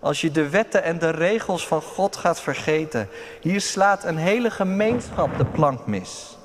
Als 0.00 0.20
je 0.20 0.30
de 0.30 0.48
wetten 0.48 0.82
en 0.82 0.98
de 0.98 1.10
regels 1.10 1.66
van 1.66 1.82
God 1.82 2.16
gaat 2.16 2.40
vergeten. 2.40 3.08
Hier 3.40 3.60
slaat 3.60 4.04
een 4.04 4.16
hele 4.16 4.50
gemeenschap 4.50 5.38
de 5.38 5.44
plank 5.44 5.86
mis. 5.86 6.38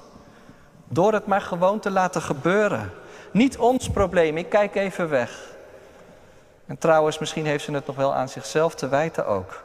Door 0.88 1.14
het 1.14 1.26
maar 1.26 1.42
gewoon 1.42 1.80
te 1.80 1.92
laten 1.92 2.22
gebeuren. 2.22 2.92
Niet 3.36 3.58
ons 3.58 3.90
probleem, 3.90 4.38
ik 4.38 4.50
kijk 4.50 4.76
even 4.76 5.10
weg. 5.10 5.56
En 6.66 6.78
trouwens, 6.78 7.20
misschien 7.20 7.46
heeft 7.46 7.64
ze 7.64 7.72
het 7.72 7.86
nog 7.86 7.96
wel 7.96 8.14
aan 8.14 8.30
zichzelf 8.30 8.76
te 8.76 8.88
wijten 8.88 9.28
ook. 9.28 9.64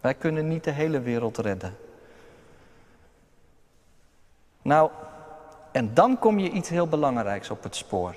Wij 0.00 0.14
kunnen 0.14 0.48
niet 0.48 0.64
de 0.64 0.70
hele 0.70 1.00
wereld 1.00 1.38
redden. 1.38 1.76
Nou, 4.62 4.90
en 5.72 5.94
dan 5.94 6.18
kom 6.18 6.38
je 6.38 6.50
iets 6.50 6.68
heel 6.68 6.88
belangrijks 6.88 7.50
op 7.50 7.62
het 7.62 7.76
spoor. 7.76 8.14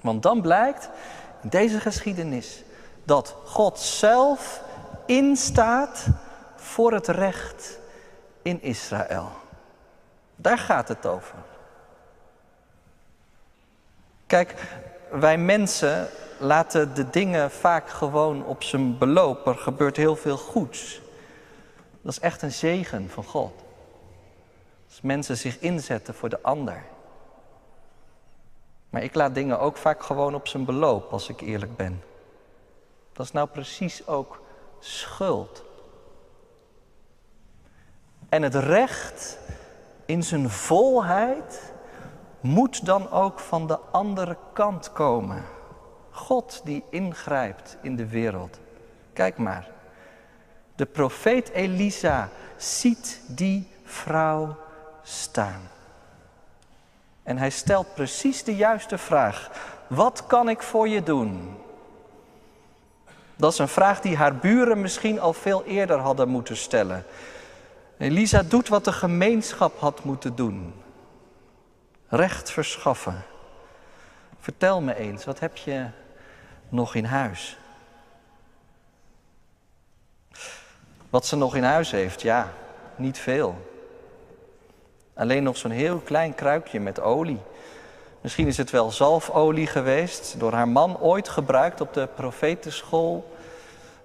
Want 0.00 0.22
dan 0.22 0.42
blijkt 0.42 0.90
in 1.42 1.48
deze 1.48 1.80
geschiedenis 1.80 2.64
dat 3.04 3.36
God 3.44 3.78
zelf 3.78 4.62
instaat 5.06 6.06
voor 6.56 6.92
het 6.92 7.06
recht 7.06 7.78
in 8.42 8.62
Israël. 8.62 9.30
Daar 10.36 10.58
gaat 10.58 10.88
het 10.88 11.06
over. 11.06 11.38
Kijk, 14.28 14.54
wij 15.10 15.38
mensen 15.38 16.08
laten 16.38 16.94
de 16.94 17.10
dingen 17.10 17.50
vaak 17.50 17.88
gewoon 17.90 18.44
op 18.44 18.62
zijn 18.62 18.98
beloop. 18.98 19.46
Er 19.46 19.54
gebeurt 19.54 19.96
heel 19.96 20.16
veel 20.16 20.36
goeds. 20.36 21.00
Dat 22.02 22.12
is 22.12 22.20
echt 22.20 22.42
een 22.42 22.52
zegen 22.52 23.10
van 23.10 23.24
God. 23.24 23.52
Als 24.88 25.00
mensen 25.00 25.36
zich 25.36 25.58
inzetten 25.58 26.14
voor 26.14 26.28
de 26.28 26.42
ander. 26.42 26.82
Maar 28.90 29.02
ik 29.02 29.14
laat 29.14 29.34
dingen 29.34 29.60
ook 29.60 29.76
vaak 29.76 30.02
gewoon 30.02 30.34
op 30.34 30.48
zijn 30.48 30.64
beloop, 30.64 31.12
als 31.12 31.28
ik 31.28 31.40
eerlijk 31.40 31.76
ben. 31.76 32.02
Dat 33.12 33.26
is 33.26 33.32
nou 33.32 33.48
precies 33.48 34.06
ook 34.06 34.42
schuld. 34.78 35.64
En 38.28 38.42
het 38.42 38.54
recht 38.54 39.38
in 40.04 40.22
zijn 40.22 40.50
volheid 40.50 41.72
moet 42.40 42.86
dan 42.86 43.10
ook 43.10 43.40
van 43.40 43.66
de 43.66 43.78
andere 43.78 44.36
kant 44.52 44.92
komen. 44.92 45.44
God 46.10 46.60
die 46.64 46.84
ingrijpt 46.90 47.76
in 47.82 47.96
de 47.96 48.06
wereld. 48.06 48.58
Kijk 49.12 49.38
maar. 49.38 49.68
De 50.74 50.86
profeet 50.86 51.48
Elisa 51.48 52.28
ziet 52.56 53.20
die 53.26 53.68
vrouw 53.84 54.56
staan. 55.02 55.60
En 57.22 57.38
hij 57.38 57.50
stelt 57.50 57.94
precies 57.94 58.44
de 58.44 58.56
juiste 58.56 58.98
vraag. 58.98 59.50
Wat 59.86 60.26
kan 60.26 60.48
ik 60.48 60.62
voor 60.62 60.88
je 60.88 61.02
doen? 61.02 61.56
Dat 63.36 63.52
is 63.52 63.58
een 63.58 63.68
vraag 63.68 64.00
die 64.00 64.16
haar 64.16 64.36
buren 64.36 64.80
misschien 64.80 65.20
al 65.20 65.32
veel 65.32 65.64
eerder 65.64 65.98
hadden 65.98 66.28
moeten 66.28 66.56
stellen. 66.56 67.04
Elisa 67.98 68.42
doet 68.42 68.68
wat 68.68 68.84
de 68.84 68.92
gemeenschap 68.92 69.78
had 69.78 70.04
moeten 70.04 70.34
doen. 70.34 70.74
Recht 72.08 72.50
verschaffen. 72.50 73.22
Vertel 74.40 74.80
me 74.80 74.96
eens, 74.96 75.24
wat 75.24 75.40
heb 75.40 75.56
je 75.56 75.86
nog 76.68 76.94
in 76.94 77.04
huis? 77.04 77.58
Wat 81.10 81.26
ze 81.26 81.36
nog 81.36 81.56
in 81.56 81.62
huis 81.62 81.90
heeft, 81.90 82.22
ja, 82.22 82.52
niet 82.96 83.18
veel. 83.18 83.68
Alleen 85.14 85.42
nog 85.42 85.56
zo'n 85.56 85.70
heel 85.70 85.98
klein 85.98 86.34
kruikje 86.34 86.80
met 86.80 87.00
olie. 87.00 87.40
Misschien 88.20 88.46
is 88.46 88.56
het 88.56 88.70
wel 88.70 88.90
zalfolie 88.90 89.66
geweest, 89.66 90.34
door 90.38 90.52
haar 90.52 90.68
man 90.68 90.98
ooit 90.98 91.28
gebruikt 91.28 91.80
op 91.80 91.94
de 91.94 92.08
profetenschool. 92.14 93.36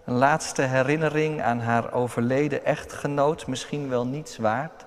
Een 0.06 0.14
laatste 0.14 0.62
herinnering 0.62 1.42
aan 1.42 1.60
haar 1.60 1.94
overleden 1.94 2.66
echtgenoot, 2.66 3.48
misschien 3.48 3.90
wel 3.90 4.06
niets 4.06 4.38
waard. 4.38 4.86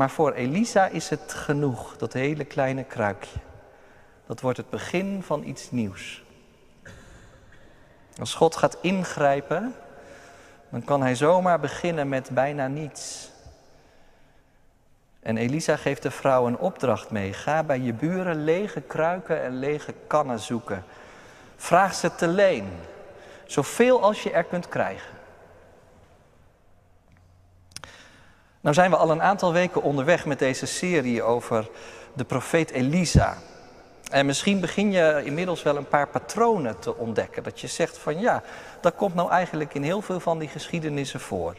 Maar 0.00 0.10
voor 0.10 0.32
Elisa 0.32 0.86
is 0.86 1.08
het 1.08 1.32
genoeg, 1.32 1.96
dat 1.96 2.12
hele 2.12 2.44
kleine 2.44 2.84
kruikje. 2.84 3.38
Dat 4.26 4.40
wordt 4.40 4.56
het 4.56 4.70
begin 4.70 5.22
van 5.22 5.42
iets 5.44 5.70
nieuws. 5.70 6.22
Als 8.18 8.34
God 8.34 8.56
gaat 8.56 8.78
ingrijpen, 8.80 9.74
dan 10.70 10.84
kan 10.84 11.02
hij 11.02 11.14
zomaar 11.14 11.60
beginnen 11.60 12.08
met 12.08 12.30
bijna 12.32 12.66
niets. 12.66 13.30
En 15.20 15.36
Elisa 15.36 15.76
geeft 15.76 16.02
de 16.02 16.10
vrouw 16.10 16.46
een 16.46 16.58
opdracht 16.58 17.10
mee. 17.10 17.32
Ga 17.32 17.62
bij 17.62 17.80
je 17.80 17.92
buren 17.92 18.44
lege 18.44 18.80
kruiken 18.80 19.42
en 19.42 19.58
lege 19.58 19.94
kannen 20.06 20.38
zoeken. 20.38 20.84
Vraag 21.56 21.94
ze 21.94 22.14
te 22.14 22.28
leen. 22.28 22.68
Zoveel 23.46 24.02
als 24.02 24.22
je 24.22 24.30
er 24.30 24.44
kunt 24.44 24.68
krijgen. 24.68 25.19
Nou 28.60 28.74
zijn 28.74 28.90
we 28.90 28.96
al 28.96 29.10
een 29.10 29.22
aantal 29.22 29.52
weken 29.52 29.82
onderweg 29.82 30.26
met 30.26 30.38
deze 30.38 30.66
serie 30.66 31.22
over 31.22 31.68
de 32.12 32.24
profeet 32.24 32.70
Elisa. 32.70 33.36
En 34.10 34.26
misschien 34.26 34.60
begin 34.60 34.92
je 34.92 35.22
inmiddels 35.24 35.62
wel 35.62 35.76
een 35.76 35.88
paar 35.88 36.08
patronen 36.08 36.78
te 36.78 36.96
ontdekken. 36.96 37.42
Dat 37.42 37.60
je 37.60 37.66
zegt 37.66 37.98
van 37.98 38.20
ja, 38.20 38.42
dat 38.80 38.94
komt 38.94 39.14
nou 39.14 39.30
eigenlijk 39.30 39.74
in 39.74 39.82
heel 39.82 40.02
veel 40.02 40.20
van 40.20 40.38
die 40.38 40.48
geschiedenissen 40.48 41.20
voor. 41.20 41.54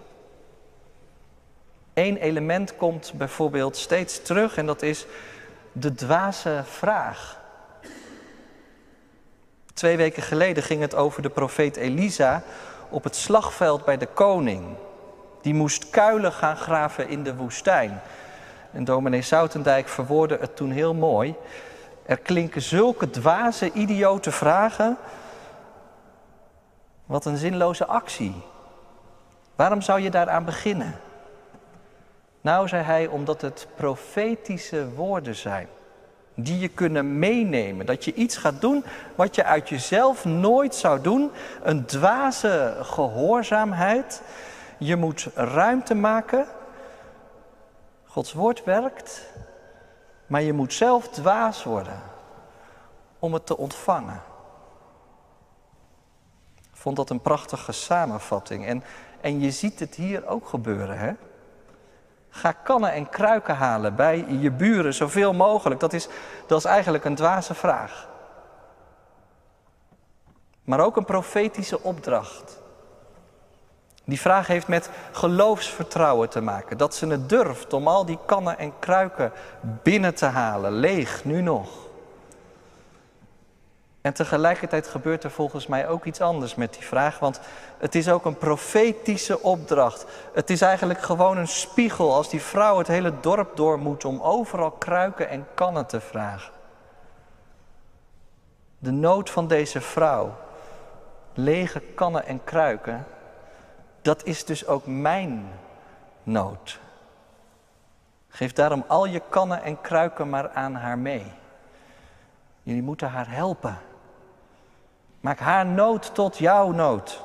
Eén 1.93 2.17
element 2.17 2.75
komt 2.75 3.13
bijvoorbeeld 3.15 3.77
steeds 3.77 4.21
terug 4.21 4.57
en 4.57 4.65
dat 4.65 4.81
is 4.81 5.05
de 5.71 5.93
dwaze 5.93 6.61
vraag. 6.65 7.39
Twee 9.73 9.97
weken 9.97 10.23
geleden 10.23 10.63
ging 10.63 10.81
het 10.81 10.95
over 10.95 11.21
de 11.21 11.29
profeet 11.29 11.75
Elisa 11.75 12.43
op 12.89 13.03
het 13.03 13.15
slagveld 13.15 13.85
bij 13.85 13.97
de 13.97 14.07
koning. 14.07 14.75
Die 15.41 15.53
moest 15.53 15.89
kuilen 15.89 16.31
gaan 16.31 16.57
graven 16.57 17.09
in 17.09 17.23
de 17.23 17.35
woestijn. 17.35 18.01
En 18.71 18.83
dominee 18.83 19.21
Soutendijk 19.21 19.87
verwoordde 19.87 20.37
het 20.39 20.55
toen 20.55 20.71
heel 20.71 20.93
mooi. 20.93 21.35
Er 22.05 22.17
klinken 22.17 22.61
zulke 22.61 23.09
dwaze, 23.09 23.71
idiote 23.71 24.31
vragen. 24.31 24.97
Wat 27.05 27.25
een 27.25 27.37
zinloze 27.37 27.85
actie. 27.85 28.35
Waarom 29.55 29.81
zou 29.81 29.99
je 29.99 30.09
daaraan 30.09 30.45
beginnen? 30.45 30.99
Nou, 32.41 32.67
zei 32.67 32.83
hij, 32.83 33.07
omdat 33.07 33.41
het 33.41 33.67
profetische 33.75 34.89
woorden 34.89 35.35
zijn. 35.35 35.67
Die 36.35 36.59
je 36.59 36.67
kunnen 36.67 37.19
meenemen. 37.19 37.85
Dat 37.85 38.05
je 38.05 38.13
iets 38.13 38.37
gaat 38.37 38.61
doen 38.61 38.83
wat 39.15 39.35
je 39.35 39.43
uit 39.43 39.69
jezelf 39.69 40.25
nooit 40.25 40.75
zou 40.75 41.01
doen. 41.01 41.31
Een 41.63 41.85
dwaze 41.85 42.77
gehoorzaamheid. 42.81 44.21
Je 44.83 44.95
moet 44.95 45.27
ruimte 45.35 45.95
maken. 45.95 46.45
Gods 48.05 48.33
woord 48.33 48.63
werkt. 48.63 49.29
Maar 50.27 50.41
je 50.41 50.53
moet 50.53 50.73
zelf 50.73 51.07
dwaas 51.07 51.63
worden 51.63 52.01
om 53.19 53.33
het 53.33 53.45
te 53.45 53.57
ontvangen. 53.57 54.21
Ik 56.55 56.77
vond 56.77 56.95
dat 56.95 57.09
een 57.09 57.21
prachtige 57.21 57.71
samenvatting. 57.71 58.65
En, 58.65 58.83
en 59.21 59.39
je 59.39 59.51
ziet 59.51 59.79
het 59.79 59.95
hier 59.95 60.27
ook 60.27 60.47
gebeuren, 60.47 60.97
hè? 60.97 61.13
Ga 62.29 62.51
kannen 62.51 62.91
en 62.93 63.09
kruiken 63.09 63.55
halen 63.55 63.95
bij 63.95 64.25
je 64.27 64.51
buren, 64.51 64.93
zoveel 64.93 65.33
mogelijk. 65.33 65.79
Dat 65.79 65.93
is, 65.93 66.07
dat 66.47 66.57
is 66.57 66.65
eigenlijk 66.65 67.05
een 67.05 67.15
dwaze 67.15 67.53
vraag. 67.53 68.09
Maar 70.63 70.79
ook 70.79 70.97
een 70.97 71.05
profetische 71.05 71.83
opdracht. 71.83 72.60
Die 74.05 74.19
vraag 74.19 74.47
heeft 74.47 74.67
met 74.67 74.89
geloofsvertrouwen 75.11 76.29
te 76.29 76.41
maken. 76.41 76.77
Dat 76.77 76.95
ze 76.95 77.07
het 77.07 77.29
durft 77.29 77.73
om 77.73 77.87
al 77.87 78.05
die 78.05 78.19
kannen 78.25 78.57
en 78.57 78.73
kruiken 78.79 79.31
binnen 79.83 80.15
te 80.15 80.25
halen, 80.25 80.71
leeg 80.71 81.25
nu 81.25 81.41
nog. 81.41 81.69
En 84.01 84.13
tegelijkertijd 84.13 84.87
gebeurt 84.87 85.23
er 85.23 85.31
volgens 85.31 85.67
mij 85.67 85.87
ook 85.87 86.05
iets 86.05 86.21
anders 86.21 86.55
met 86.55 86.73
die 86.73 86.83
vraag, 86.83 87.19
want 87.19 87.39
het 87.77 87.95
is 87.95 88.09
ook 88.09 88.25
een 88.25 88.37
profetische 88.37 89.41
opdracht. 89.41 90.05
Het 90.33 90.49
is 90.49 90.61
eigenlijk 90.61 91.01
gewoon 91.01 91.37
een 91.37 91.47
spiegel 91.47 92.13
als 92.13 92.29
die 92.29 92.41
vrouw 92.41 92.77
het 92.77 92.87
hele 92.87 93.13
dorp 93.19 93.55
door 93.55 93.79
moet 93.79 94.05
om 94.05 94.21
overal 94.21 94.71
kruiken 94.71 95.29
en 95.29 95.47
kannen 95.53 95.85
te 95.85 96.01
vragen. 96.01 96.53
De 98.77 98.91
nood 98.91 99.29
van 99.29 99.47
deze 99.47 99.81
vrouw, 99.81 100.35
lege 101.33 101.79
kannen 101.79 102.25
en 102.25 102.43
kruiken, 102.43 103.05
dat 104.01 104.25
is 104.25 104.45
dus 104.45 104.67
ook 104.67 104.85
mijn 104.85 105.47
nood. 106.23 106.79
Geef 108.29 108.53
daarom 108.53 108.83
al 108.87 109.05
je 109.05 109.21
kannen 109.29 109.63
en 109.63 109.81
kruiken 109.81 110.29
maar 110.29 110.49
aan 110.49 110.75
haar 110.75 110.97
mee. 110.97 111.25
Jullie 112.63 112.83
moeten 112.83 113.09
haar 113.09 113.29
helpen. 113.29 113.77
Maak 115.19 115.39
haar 115.39 115.65
nood 115.65 116.15
tot 116.15 116.37
jouw 116.37 116.71
nood. 116.71 117.23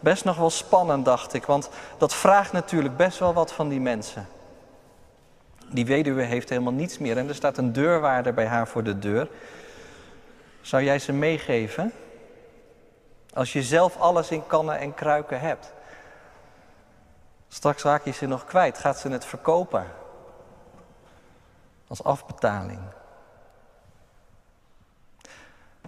Best 0.00 0.24
nog 0.24 0.36
wel 0.36 0.50
spannend, 0.50 1.04
dacht 1.04 1.34
ik, 1.34 1.44
want 1.44 1.70
dat 1.98 2.14
vraagt 2.14 2.52
natuurlijk 2.52 2.96
best 2.96 3.18
wel 3.18 3.32
wat 3.32 3.52
van 3.52 3.68
die 3.68 3.80
mensen. 3.80 4.26
Die 5.68 5.86
weduwe 5.86 6.22
heeft 6.22 6.48
helemaal 6.48 6.72
niets 6.72 6.98
meer 6.98 7.18
en 7.18 7.28
er 7.28 7.34
staat 7.34 7.58
een 7.58 7.72
deurwaarder 7.72 8.34
bij 8.34 8.46
haar 8.46 8.68
voor 8.68 8.82
de 8.82 8.98
deur. 8.98 9.28
Zou 10.60 10.82
jij 10.82 10.98
ze 10.98 11.12
meegeven? 11.12 11.92
Als 13.34 13.52
je 13.52 13.62
zelf 13.62 13.96
alles 13.96 14.30
in 14.30 14.46
kannen 14.46 14.78
en 14.78 14.94
kruiken 14.94 15.40
hebt. 15.40 15.72
Straks 17.52 17.82
raak 17.82 18.04
je 18.04 18.10
ze 18.10 18.26
nog 18.26 18.44
kwijt, 18.44 18.78
gaat 18.78 18.98
ze 18.98 19.08
het 19.08 19.24
verkopen. 19.24 19.86
Als 21.88 22.04
afbetaling. 22.04 22.80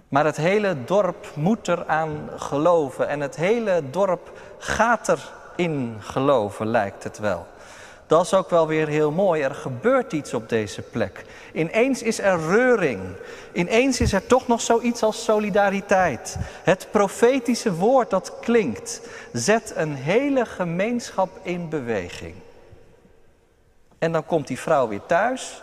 Maar 0.07 0.25
het 0.25 0.37
hele 0.37 0.83
dorp 0.83 1.35
moet 1.35 1.67
eraan 1.67 2.29
geloven 2.35 3.07
en 3.07 3.19
het 3.19 3.35
hele 3.35 3.89
dorp 3.89 4.39
gaat 4.57 5.17
erin 5.55 5.97
geloven, 5.99 6.67
lijkt 6.67 7.03
het 7.03 7.17
wel. 7.17 7.47
Dat 8.07 8.25
is 8.25 8.33
ook 8.33 8.49
wel 8.49 8.67
weer 8.67 8.87
heel 8.87 9.11
mooi. 9.11 9.41
Er 9.41 9.55
gebeurt 9.55 10.13
iets 10.13 10.33
op 10.33 10.49
deze 10.49 10.81
plek. 10.81 11.25
Ineens 11.53 12.01
is 12.01 12.19
er 12.19 12.47
reuring. 12.47 13.01
Ineens 13.53 14.01
is 14.01 14.13
er 14.13 14.27
toch 14.27 14.47
nog 14.47 14.61
zoiets 14.61 15.03
als 15.03 15.23
solidariteit. 15.23 16.37
Het 16.63 16.87
profetische 16.91 17.73
woord 17.73 18.09
dat 18.09 18.39
klinkt, 18.39 19.01
zet 19.31 19.73
een 19.75 19.95
hele 19.95 20.45
gemeenschap 20.45 21.29
in 21.43 21.69
beweging. 21.69 22.35
En 23.97 24.11
dan 24.11 24.25
komt 24.25 24.47
die 24.47 24.59
vrouw 24.59 24.87
weer 24.87 25.05
thuis, 25.05 25.61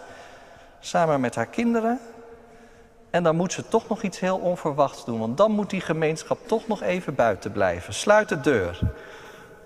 samen 0.81 1.21
met 1.21 1.35
haar 1.35 1.47
kinderen. 1.47 2.01
En 3.11 3.23
dan 3.23 3.37
moet 3.37 3.53
ze 3.53 3.69
toch 3.69 3.89
nog 3.89 4.03
iets 4.03 4.21
heel 4.21 4.39
onverwachts 4.39 5.05
doen, 5.05 5.19
want 5.19 5.37
dan 5.37 5.51
moet 5.53 5.71
die 5.71 5.81
gemeenschap 5.81 6.39
toch 6.47 6.67
nog 6.67 6.83
even 6.83 7.15
buiten 7.15 7.53
blijven. 7.53 7.95
Sluit 7.95 8.29
de 8.29 8.41
deur 8.41 8.81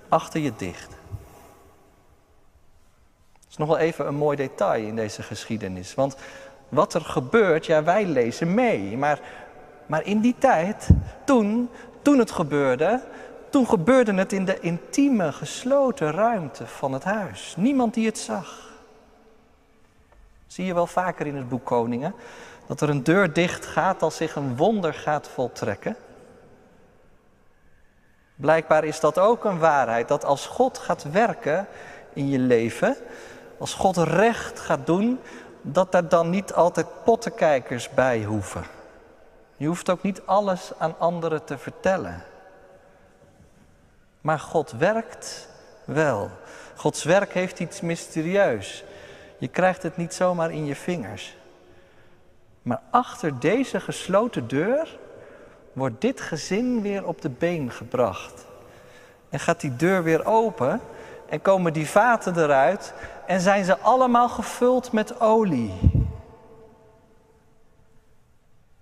achter 0.09 0.41
je 0.41 0.53
dicht. 0.57 0.95
Is 3.55 3.61
nog 3.61 3.69
wel 3.69 3.79
even 3.79 4.07
een 4.07 4.15
mooi 4.15 4.37
detail 4.37 4.87
in 4.87 4.97
deze 4.97 5.23
geschiedenis. 5.23 5.95
Want 5.95 6.17
wat 6.69 6.95
er 6.95 7.01
gebeurt, 7.01 7.67
ja, 7.67 7.83
wij 7.83 8.07
lezen 8.07 8.55
mee. 8.55 8.97
Maar, 8.97 9.21
maar 9.87 10.07
in 10.07 10.21
die 10.21 10.35
tijd, 10.39 10.89
toen, 11.25 11.71
toen 12.03 12.19
het 12.19 12.31
gebeurde, 12.31 13.01
toen 13.51 13.67
gebeurde 13.67 14.15
het 14.15 14.33
in 14.33 14.45
de 14.45 14.61
intieme, 14.61 15.33
gesloten 15.33 16.11
ruimte 16.11 16.67
van 16.67 16.93
het 16.93 17.05
huis. 17.05 17.55
Niemand 17.57 17.95
die 17.95 18.07
het 18.07 18.19
zag. 18.19 18.71
Zie 20.47 20.65
je 20.65 20.75
wel 20.75 20.87
vaker 20.87 21.27
in 21.27 21.37
het 21.37 21.49
boek 21.49 21.65
Koningen. 21.65 22.15
Dat 22.67 22.81
er 22.81 22.89
een 22.89 23.05
deur 23.05 23.33
dicht 23.33 23.67
gaat 23.67 24.03
als 24.03 24.17
zich 24.17 24.35
een 24.35 24.57
wonder 24.57 24.95
gaat 24.95 25.29
voltrekken. 25.29 25.97
Blijkbaar 28.35 28.85
is 28.85 29.01
dat 29.01 29.19
ook 29.19 29.45
een 29.45 29.59
waarheid. 29.59 30.09
Dat 30.09 30.25
als 30.25 30.47
God 30.47 30.79
gaat 30.79 31.03
werken 31.13 31.67
in 32.13 32.29
je 32.29 32.39
leven. 32.39 32.97
Als 33.59 33.75
God 33.75 33.97
recht 33.97 34.61
gaat 34.61 34.87
doen. 34.87 35.21
Dat 35.63 35.95
er 35.95 36.09
dan 36.09 36.31
niet 36.31 36.53
altijd 36.53 36.87
pottenkijkers 37.05 37.91
bij 37.91 38.25
hoeven. 38.25 38.65
Je 39.57 39.67
hoeft 39.67 39.91
ook 39.91 40.03
niet 40.03 40.23
alles 40.25 40.73
aan 40.79 40.95
anderen 40.99 41.45
te 41.45 41.59
vertellen. 41.59 42.23
Maar 44.21 44.39
God 44.39 44.73
werkt 44.73 45.49
wel. 45.85 46.31
Gods 46.77 47.05
werk 47.05 47.33
heeft 47.33 47.61
iets 47.61 47.81
mysterieus. 47.81 48.85
Je 49.39 49.49
krijgt 49.49 49.83
het 49.83 49.97
niet 49.97 50.15
zomaar 50.15 50.51
in 50.51 50.65
je 50.65 50.77
vingers. 50.77 51.37
Maar 52.63 52.81
achter 52.91 53.41
deze 53.41 53.81
gesloten 53.81 54.49
deur 54.49 54.99
wordt 55.73 56.01
dit 56.01 56.21
gezin 56.21 56.83
weer 56.83 57.07
op 57.07 57.21
de 57.21 57.31
been 57.31 57.71
gebracht. 57.71 58.47
En 59.31 59.41
gaat 59.41 59.61
die 59.61 59.77
deur 59.77 60.03
weer 60.03 60.27
open 60.27 60.81
en 61.29 61.43
komen 61.43 61.73
die 61.73 61.89
vaten 61.89 62.39
eruit 62.39 62.95
en 63.27 63.41
zijn 63.41 63.65
ze 63.65 63.79
allemaal 63.79 64.29
gevuld 64.29 64.93
met 64.93 65.21
olie. 65.21 65.73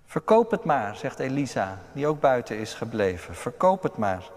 Verkoop 0.05 0.51
het 0.51 0.65
maar, 0.65 0.97
zegt 0.97 1.19
Elisa, 1.19 1.79
die 1.93 2.07
ook 2.07 2.21
buiten 2.21 2.59
is 2.59 2.75
gebleven. 2.75 3.35
Verkoop 3.35 3.83
het 3.83 3.97
maar 3.97 4.31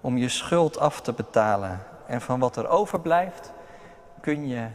om 0.00 0.16
je 0.16 0.28
schuld 0.28 0.78
af 0.78 1.00
te 1.00 1.12
betalen. 1.12 1.82
En 2.06 2.20
van 2.20 2.40
wat 2.40 2.56
er 2.56 2.68
overblijft 2.68 3.52
kun 4.20 4.48
je 4.48 4.66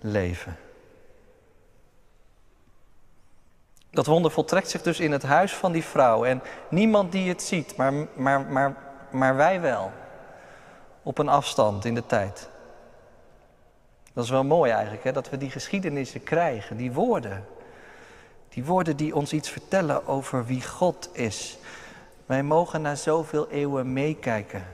leven. 0.00 0.56
Dat 3.90 4.06
wonder 4.06 4.30
voltrekt 4.30 4.70
zich 4.70 4.82
dus 4.82 5.00
in 5.00 5.12
het 5.12 5.22
huis 5.22 5.54
van 5.54 5.72
die 5.72 5.84
vrouw. 5.84 6.24
En 6.24 6.42
niemand 6.68 7.12
die 7.12 7.28
het 7.28 7.42
ziet, 7.42 7.76
maar, 7.76 7.92
maar, 8.14 8.40
maar, 8.40 8.76
maar 9.10 9.36
wij 9.36 9.60
wel. 9.60 9.90
Op 11.02 11.18
een 11.18 11.28
afstand 11.28 11.84
in 11.84 11.94
de 11.94 12.06
tijd. 12.06 12.50
Dat 14.12 14.24
is 14.24 14.30
wel 14.30 14.44
mooi 14.44 14.70
eigenlijk, 14.70 15.04
hè? 15.04 15.12
dat 15.12 15.30
we 15.30 15.36
die 15.36 15.50
geschiedenissen 15.50 16.22
krijgen, 16.22 16.76
die 16.76 16.92
woorden. 16.92 17.44
Die 18.48 18.64
woorden 18.64 18.96
die 18.96 19.14
ons 19.14 19.32
iets 19.32 19.50
vertellen 19.50 20.06
over 20.06 20.46
wie 20.46 20.62
God 20.62 21.08
is. 21.12 21.58
Wij 22.26 22.42
mogen 22.42 22.82
na 22.82 22.94
zoveel 22.94 23.48
eeuwen 23.48 23.92
meekijken. 23.92 24.64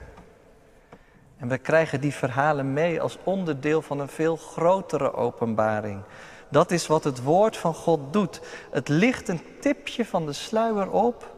En 1.37 1.47
we 1.47 1.57
krijgen 1.57 2.01
die 2.01 2.13
verhalen 2.13 2.73
mee 2.73 3.01
als 3.01 3.17
onderdeel 3.23 3.81
van 3.81 3.99
een 3.99 4.07
veel 4.07 4.35
grotere 4.35 5.13
openbaring 5.13 6.01
Dat 6.49 6.71
is 6.71 6.87
wat 6.87 7.03
het 7.03 7.23
woord 7.23 7.57
van 7.57 7.73
God 7.73 8.13
doet. 8.13 8.41
Het 8.71 8.87
licht 8.87 9.27
een 9.27 9.41
tipje 9.59 10.05
van 10.05 10.25
de 10.25 10.33
sluier 10.33 10.91
op 10.91 11.35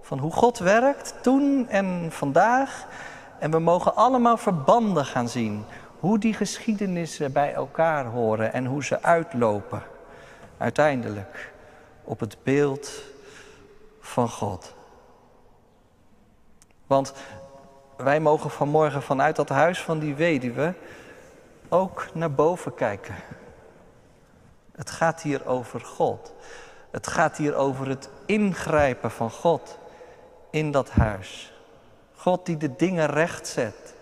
van 0.00 0.18
hoe 0.18 0.32
God 0.32 0.58
werkt 0.58 1.14
toen 1.22 1.68
en 1.68 2.06
vandaag. 2.10 2.86
En 3.38 3.50
we 3.50 3.58
mogen 3.58 3.96
allemaal 3.96 4.36
verbanden 4.36 5.04
gaan 5.04 5.28
zien. 5.28 5.64
Hoe 6.04 6.18
die 6.18 6.34
geschiedenissen 6.34 7.32
bij 7.32 7.52
elkaar 7.52 8.04
horen 8.04 8.52
en 8.52 8.66
hoe 8.66 8.84
ze 8.84 9.02
uitlopen. 9.02 9.82
Uiteindelijk 10.58 11.52
op 12.02 12.20
het 12.20 12.36
beeld 12.42 13.02
van 14.00 14.28
God. 14.28 14.74
Want 16.86 17.14
wij 17.96 18.20
mogen 18.20 18.50
vanmorgen 18.50 19.02
vanuit 19.02 19.36
dat 19.36 19.48
huis 19.48 19.82
van 19.82 19.98
die 19.98 20.14
weduwe 20.14 20.74
ook 21.68 22.08
naar 22.14 22.32
boven 22.32 22.74
kijken. 22.74 23.14
Het 24.72 24.90
gaat 24.90 25.22
hier 25.22 25.46
over 25.46 25.80
God. 25.80 26.34
Het 26.90 27.06
gaat 27.06 27.36
hier 27.36 27.54
over 27.54 27.88
het 27.88 28.08
ingrijpen 28.26 29.10
van 29.10 29.30
God 29.30 29.78
in 30.50 30.70
dat 30.70 30.90
huis. 30.90 31.52
God 32.14 32.46
die 32.46 32.56
de 32.56 32.76
dingen 32.76 33.06
recht 33.06 33.46
zet. 33.46 33.93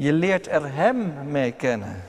Je 0.00 0.12
leert 0.12 0.48
er 0.48 0.74
Hem 0.74 1.12
mee 1.30 1.52
kennen. 1.52 2.02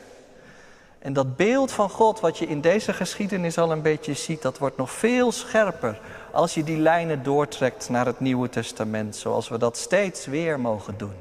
En 1.00 1.14
dat 1.14 1.36
beeld 1.36 1.72
van 1.72 1.90
God 1.90 2.20
wat 2.20 2.38
je 2.38 2.48
in 2.48 2.62
deze 2.62 2.94
geschiedenis 2.94 3.58
al 3.58 3.72
een 3.72 3.82
beetje 3.82 4.14
ziet, 4.14 4.42
dat 4.42 4.58
wordt 4.58 4.78
nog 4.78 4.92
veel 4.92 5.32
scherper 5.32 6.00
als 6.32 6.54
je 6.54 6.64
die 6.64 6.78
lijnen 6.78 7.24
doortrekt 7.24 7.90
naar 7.90 8.06
het 8.06 8.20
Nieuwe 8.20 8.50
Testament, 8.50 9.16
zoals 9.16 9.50
we 9.50 9.58
dat 9.58 9.78
steeds 9.78 10.26
weer 10.26 10.60
mogen 10.60 10.94
doen. 10.98 11.14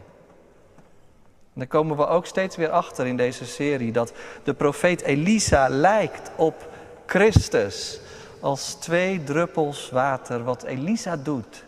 En 1.52 1.54
dan 1.54 1.66
komen 1.66 1.96
we 1.96 2.06
ook 2.06 2.26
steeds 2.26 2.56
weer 2.56 2.70
achter 2.70 3.06
in 3.06 3.16
deze 3.16 3.46
serie 3.46 3.92
dat 3.92 4.12
de 4.42 4.54
profeet 4.54 5.02
Elisa 5.02 5.68
lijkt 5.68 6.30
op 6.36 6.68
Christus 7.06 8.00
als 8.40 8.74
twee 8.74 9.24
druppels 9.24 9.90
water. 9.90 10.44
Wat 10.44 10.62
Elisa 10.62 11.16
doet, 11.16 11.64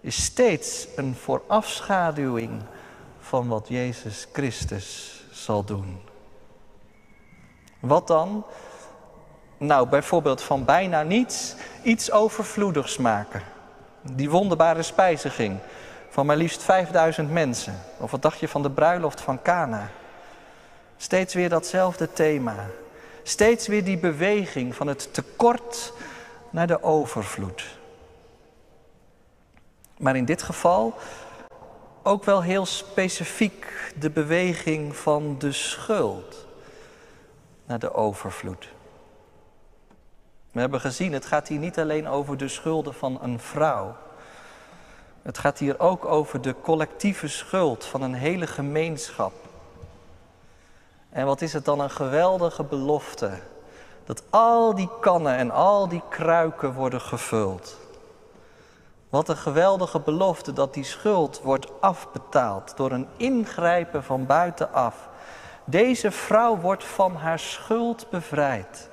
is 0.00 0.24
steeds 0.24 0.88
een 0.96 1.14
voorafschaduwing 1.14 2.62
van 3.28 3.48
wat 3.48 3.68
Jezus 3.68 4.26
Christus 4.32 5.22
zal 5.30 5.64
doen. 5.64 6.00
Wat 7.80 8.06
dan? 8.06 8.44
Nou, 9.58 9.88
bijvoorbeeld 9.88 10.42
van 10.42 10.64
bijna 10.64 11.02
niets 11.02 11.54
iets 11.82 12.10
overvloedigs 12.10 12.96
maken. 12.96 13.42
Die 14.02 14.30
wonderbare 14.30 14.82
spijziging 14.82 15.58
van 16.08 16.26
maar 16.26 16.36
liefst 16.36 16.62
5000 16.62 17.30
mensen. 17.30 17.80
Of 17.98 18.10
wat 18.10 18.22
dacht 18.22 18.38
je 18.38 18.48
van 18.48 18.62
de 18.62 18.70
bruiloft 18.70 19.20
van 19.20 19.42
Cana? 19.42 19.90
Steeds 20.96 21.34
weer 21.34 21.48
datzelfde 21.48 22.12
thema. 22.12 22.66
Steeds 23.22 23.66
weer 23.66 23.84
die 23.84 23.98
beweging 23.98 24.74
van 24.74 24.86
het 24.86 25.14
tekort 25.14 25.92
naar 26.50 26.66
de 26.66 26.82
overvloed. 26.82 27.64
Maar 29.98 30.16
in 30.16 30.24
dit 30.24 30.42
geval 30.42 30.98
ook 32.08 32.24
wel 32.24 32.42
heel 32.42 32.66
specifiek 32.66 33.92
de 33.98 34.10
beweging 34.10 34.96
van 34.96 35.38
de 35.38 35.52
schuld 35.52 36.46
naar 37.64 37.78
de 37.78 37.94
overvloed. 37.94 38.68
We 40.52 40.60
hebben 40.60 40.80
gezien, 40.80 41.12
het 41.12 41.26
gaat 41.26 41.48
hier 41.48 41.58
niet 41.58 41.78
alleen 41.78 42.08
over 42.08 42.36
de 42.36 42.48
schulden 42.48 42.94
van 42.94 43.18
een 43.22 43.40
vrouw. 43.40 43.96
Het 45.22 45.38
gaat 45.38 45.58
hier 45.58 45.80
ook 45.80 46.04
over 46.04 46.40
de 46.40 46.54
collectieve 46.62 47.28
schuld 47.28 47.84
van 47.84 48.02
een 48.02 48.14
hele 48.14 48.46
gemeenschap. 48.46 49.32
En 51.10 51.26
wat 51.26 51.42
is 51.42 51.52
het 51.52 51.64
dan 51.64 51.80
een 51.80 51.90
geweldige 51.90 52.62
belofte 52.62 53.30
dat 54.04 54.22
al 54.30 54.74
die 54.74 54.90
kannen 55.00 55.36
en 55.36 55.50
al 55.50 55.88
die 55.88 56.02
kruiken 56.08 56.72
worden 56.72 57.00
gevuld. 57.00 57.87
Wat 59.08 59.28
een 59.28 59.36
geweldige 59.36 60.00
belofte 60.00 60.52
dat 60.52 60.74
die 60.74 60.84
schuld 60.84 61.40
wordt 61.42 61.80
afbetaald 61.80 62.76
door 62.76 62.90
een 62.90 63.08
ingrijpen 63.16 64.04
van 64.04 64.26
buitenaf. 64.26 65.08
Deze 65.64 66.10
vrouw 66.10 66.56
wordt 66.56 66.84
van 66.84 67.16
haar 67.16 67.38
schuld 67.38 68.06
bevrijd. 68.10 68.90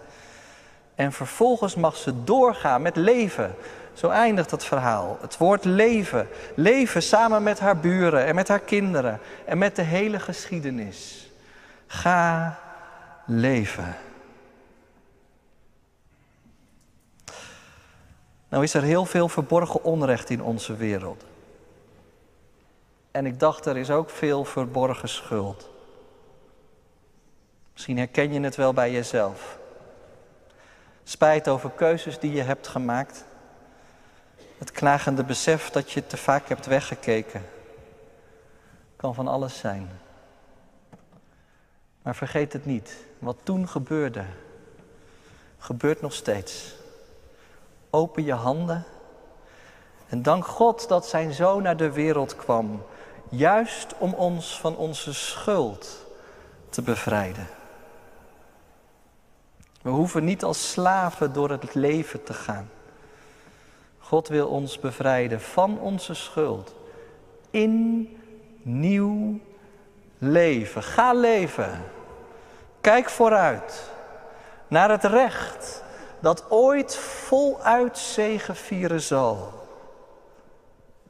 En 0.96 1.12
vervolgens 1.12 1.76
mag 1.76 1.96
ze 1.96 2.24
doorgaan 2.24 2.82
met 2.82 2.96
leven. 2.96 3.56
Zo 3.94 4.10
eindigt 4.10 4.52
het 4.52 4.66
verhaal. 4.66 5.18
Het 5.22 5.38
woord 5.38 5.66
leven. 5.66 6.28
Leven 6.56 7.02
samen 7.02 7.44
met 7.44 7.60
haar 7.60 7.78
buren 7.78 8.26
en 8.26 8.36
met 8.36 8.48
haar 8.48 8.60
kinderen 8.60 9.20
en 9.46 9.58
met 9.58 9.76
de 9.76 9.82
hele 9.82 10.20
geschiedenis. 10.20 11.32
Ga 11.88 12.58
leven. 13.26 13.96
Nou 18.50 18.64
is 18.64 18.74
er 18.74 18.82
heel 18.82 19.06
veel 19.06 19.30
verborgen 19.30 19.84
onrecht 19.84 20.30
in 20.30 20.44
onze 20.44 20.76
wereld. 20.76 21.26
En 23.12 23.26
ik 23.26 23.40
dacht, 23.40 23.66
er 23.66 23.78
is 23.78 23.90
ook 23.90 24.10
veel 24.10 24.46
verborgen 24.46 25.10
schuld. 25.10 25.70
Misschien 27.74 27.98
herken 27.98 28.34
je 28.34 28.40
het 28.40 28.56
wel 28.56 28.74
bij 28.74 28.92
jezelf. 28.92 29.58
Spijt 31.04 31.48
over 31.48 31.70
keuzes 31.70 32.20
die 32.20 32.32
je 32.32 32.42
hebt 32.42 32.68
gemaakt. 32.68 33.26
Het 34.58 34.72
knagende 34.72 35.24
besef 35.24 35.70
dat 35.70 35.92
je 35.92 36.08
te 36.08 36.18
vaak 36.18 36.48
hebt 36.48 36.66
weggekeken. 36.66 37.46
Kan 38.96 39.16
van 39.16 39.28
alles 39.28 39.58
zijn. 39.58 39.90
Maar 42.02 42.16
vergeet 42.16 42.54
het 42.54 42.66
niet. 42.66 43.06
Wat 43.20 43.38
toen 43.44 43.68
gebeurde, 43.68 44.26
gebeurt 45.58 46.02
nog 46.02 46.14
steeds. 46.14 46.76
Open 47.96 48.24
je 48.24 48.34
handen 48.34 48.86
en 50.08 50.22
dank 50.22 50.46
God 50.46 50.88
dat 50.88 51.06
zijn 51.06 51.34
zoon 51.34 51.62
naar 51.62 51.78
de 51.78 51.92
wereld 51.92 52.36
kwam, 52.36 52.84
juist 53.30 53.94
om 53.98 54.14
ons 54.14 54.60
van 54.60 54.76
onze 54.76 55.14
schuld 55.14 56.06
te 56.70 56.82
bevrijden. 56.82 57.48
We 59.82 59.90
hoeven 59.90 60.24
niet 60.24 60.44
als 60.44 60.72
slaven 60.72 61.34
door 61.34 61.50
het 61.50 61.74
leven 61.74 62.24
te 62.24 62.34
gaan. 62.34 62.70
God 64.00 64.28
wil 64.28 64.48
ons 64.48 64.80
bevrijden 64.80 65.42
van 65.42 65.80
onze 65.80 66.14
schuld 66.14 66.76
in 67.50 68.10
nieuw 68.62 69.40
leven. 70.18 70.84
Ga 70.84 71.14
leven. 71.14 71.84
Kijk 72.82 73.10
vooruit 73.10 73.92
naar 74.68 74.90
het 74.90 75.04
recht 75.04 75.84
dat 76.20 76.52
ooit 76.52 76.96
voluit 76.98 77.98
zegevieren 77.98 79.02
zal. 79.02 79.54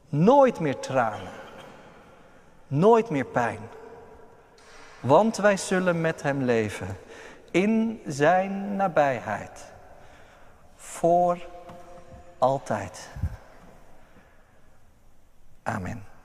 Nooit 0.08 0.60
meer 0.60 0.78
tranen, 0.78 1.32
nooit 2.66 3.10
meer 3.10 3.26
pijn. 3.26 3.60
Want 5.00 5.36
wij 5.36 5.56
zullen 5.56 6.00
met 6.00 6.22
Hem 6.22 6.42
leven 6.42 6.96
in 7.50 8.00
Zijn 8.06 8.76
nabijheid. 8.76 9.64
Voor 10.76 11.38
altijd. 12.38 13.08
Amen. 15.62 16.15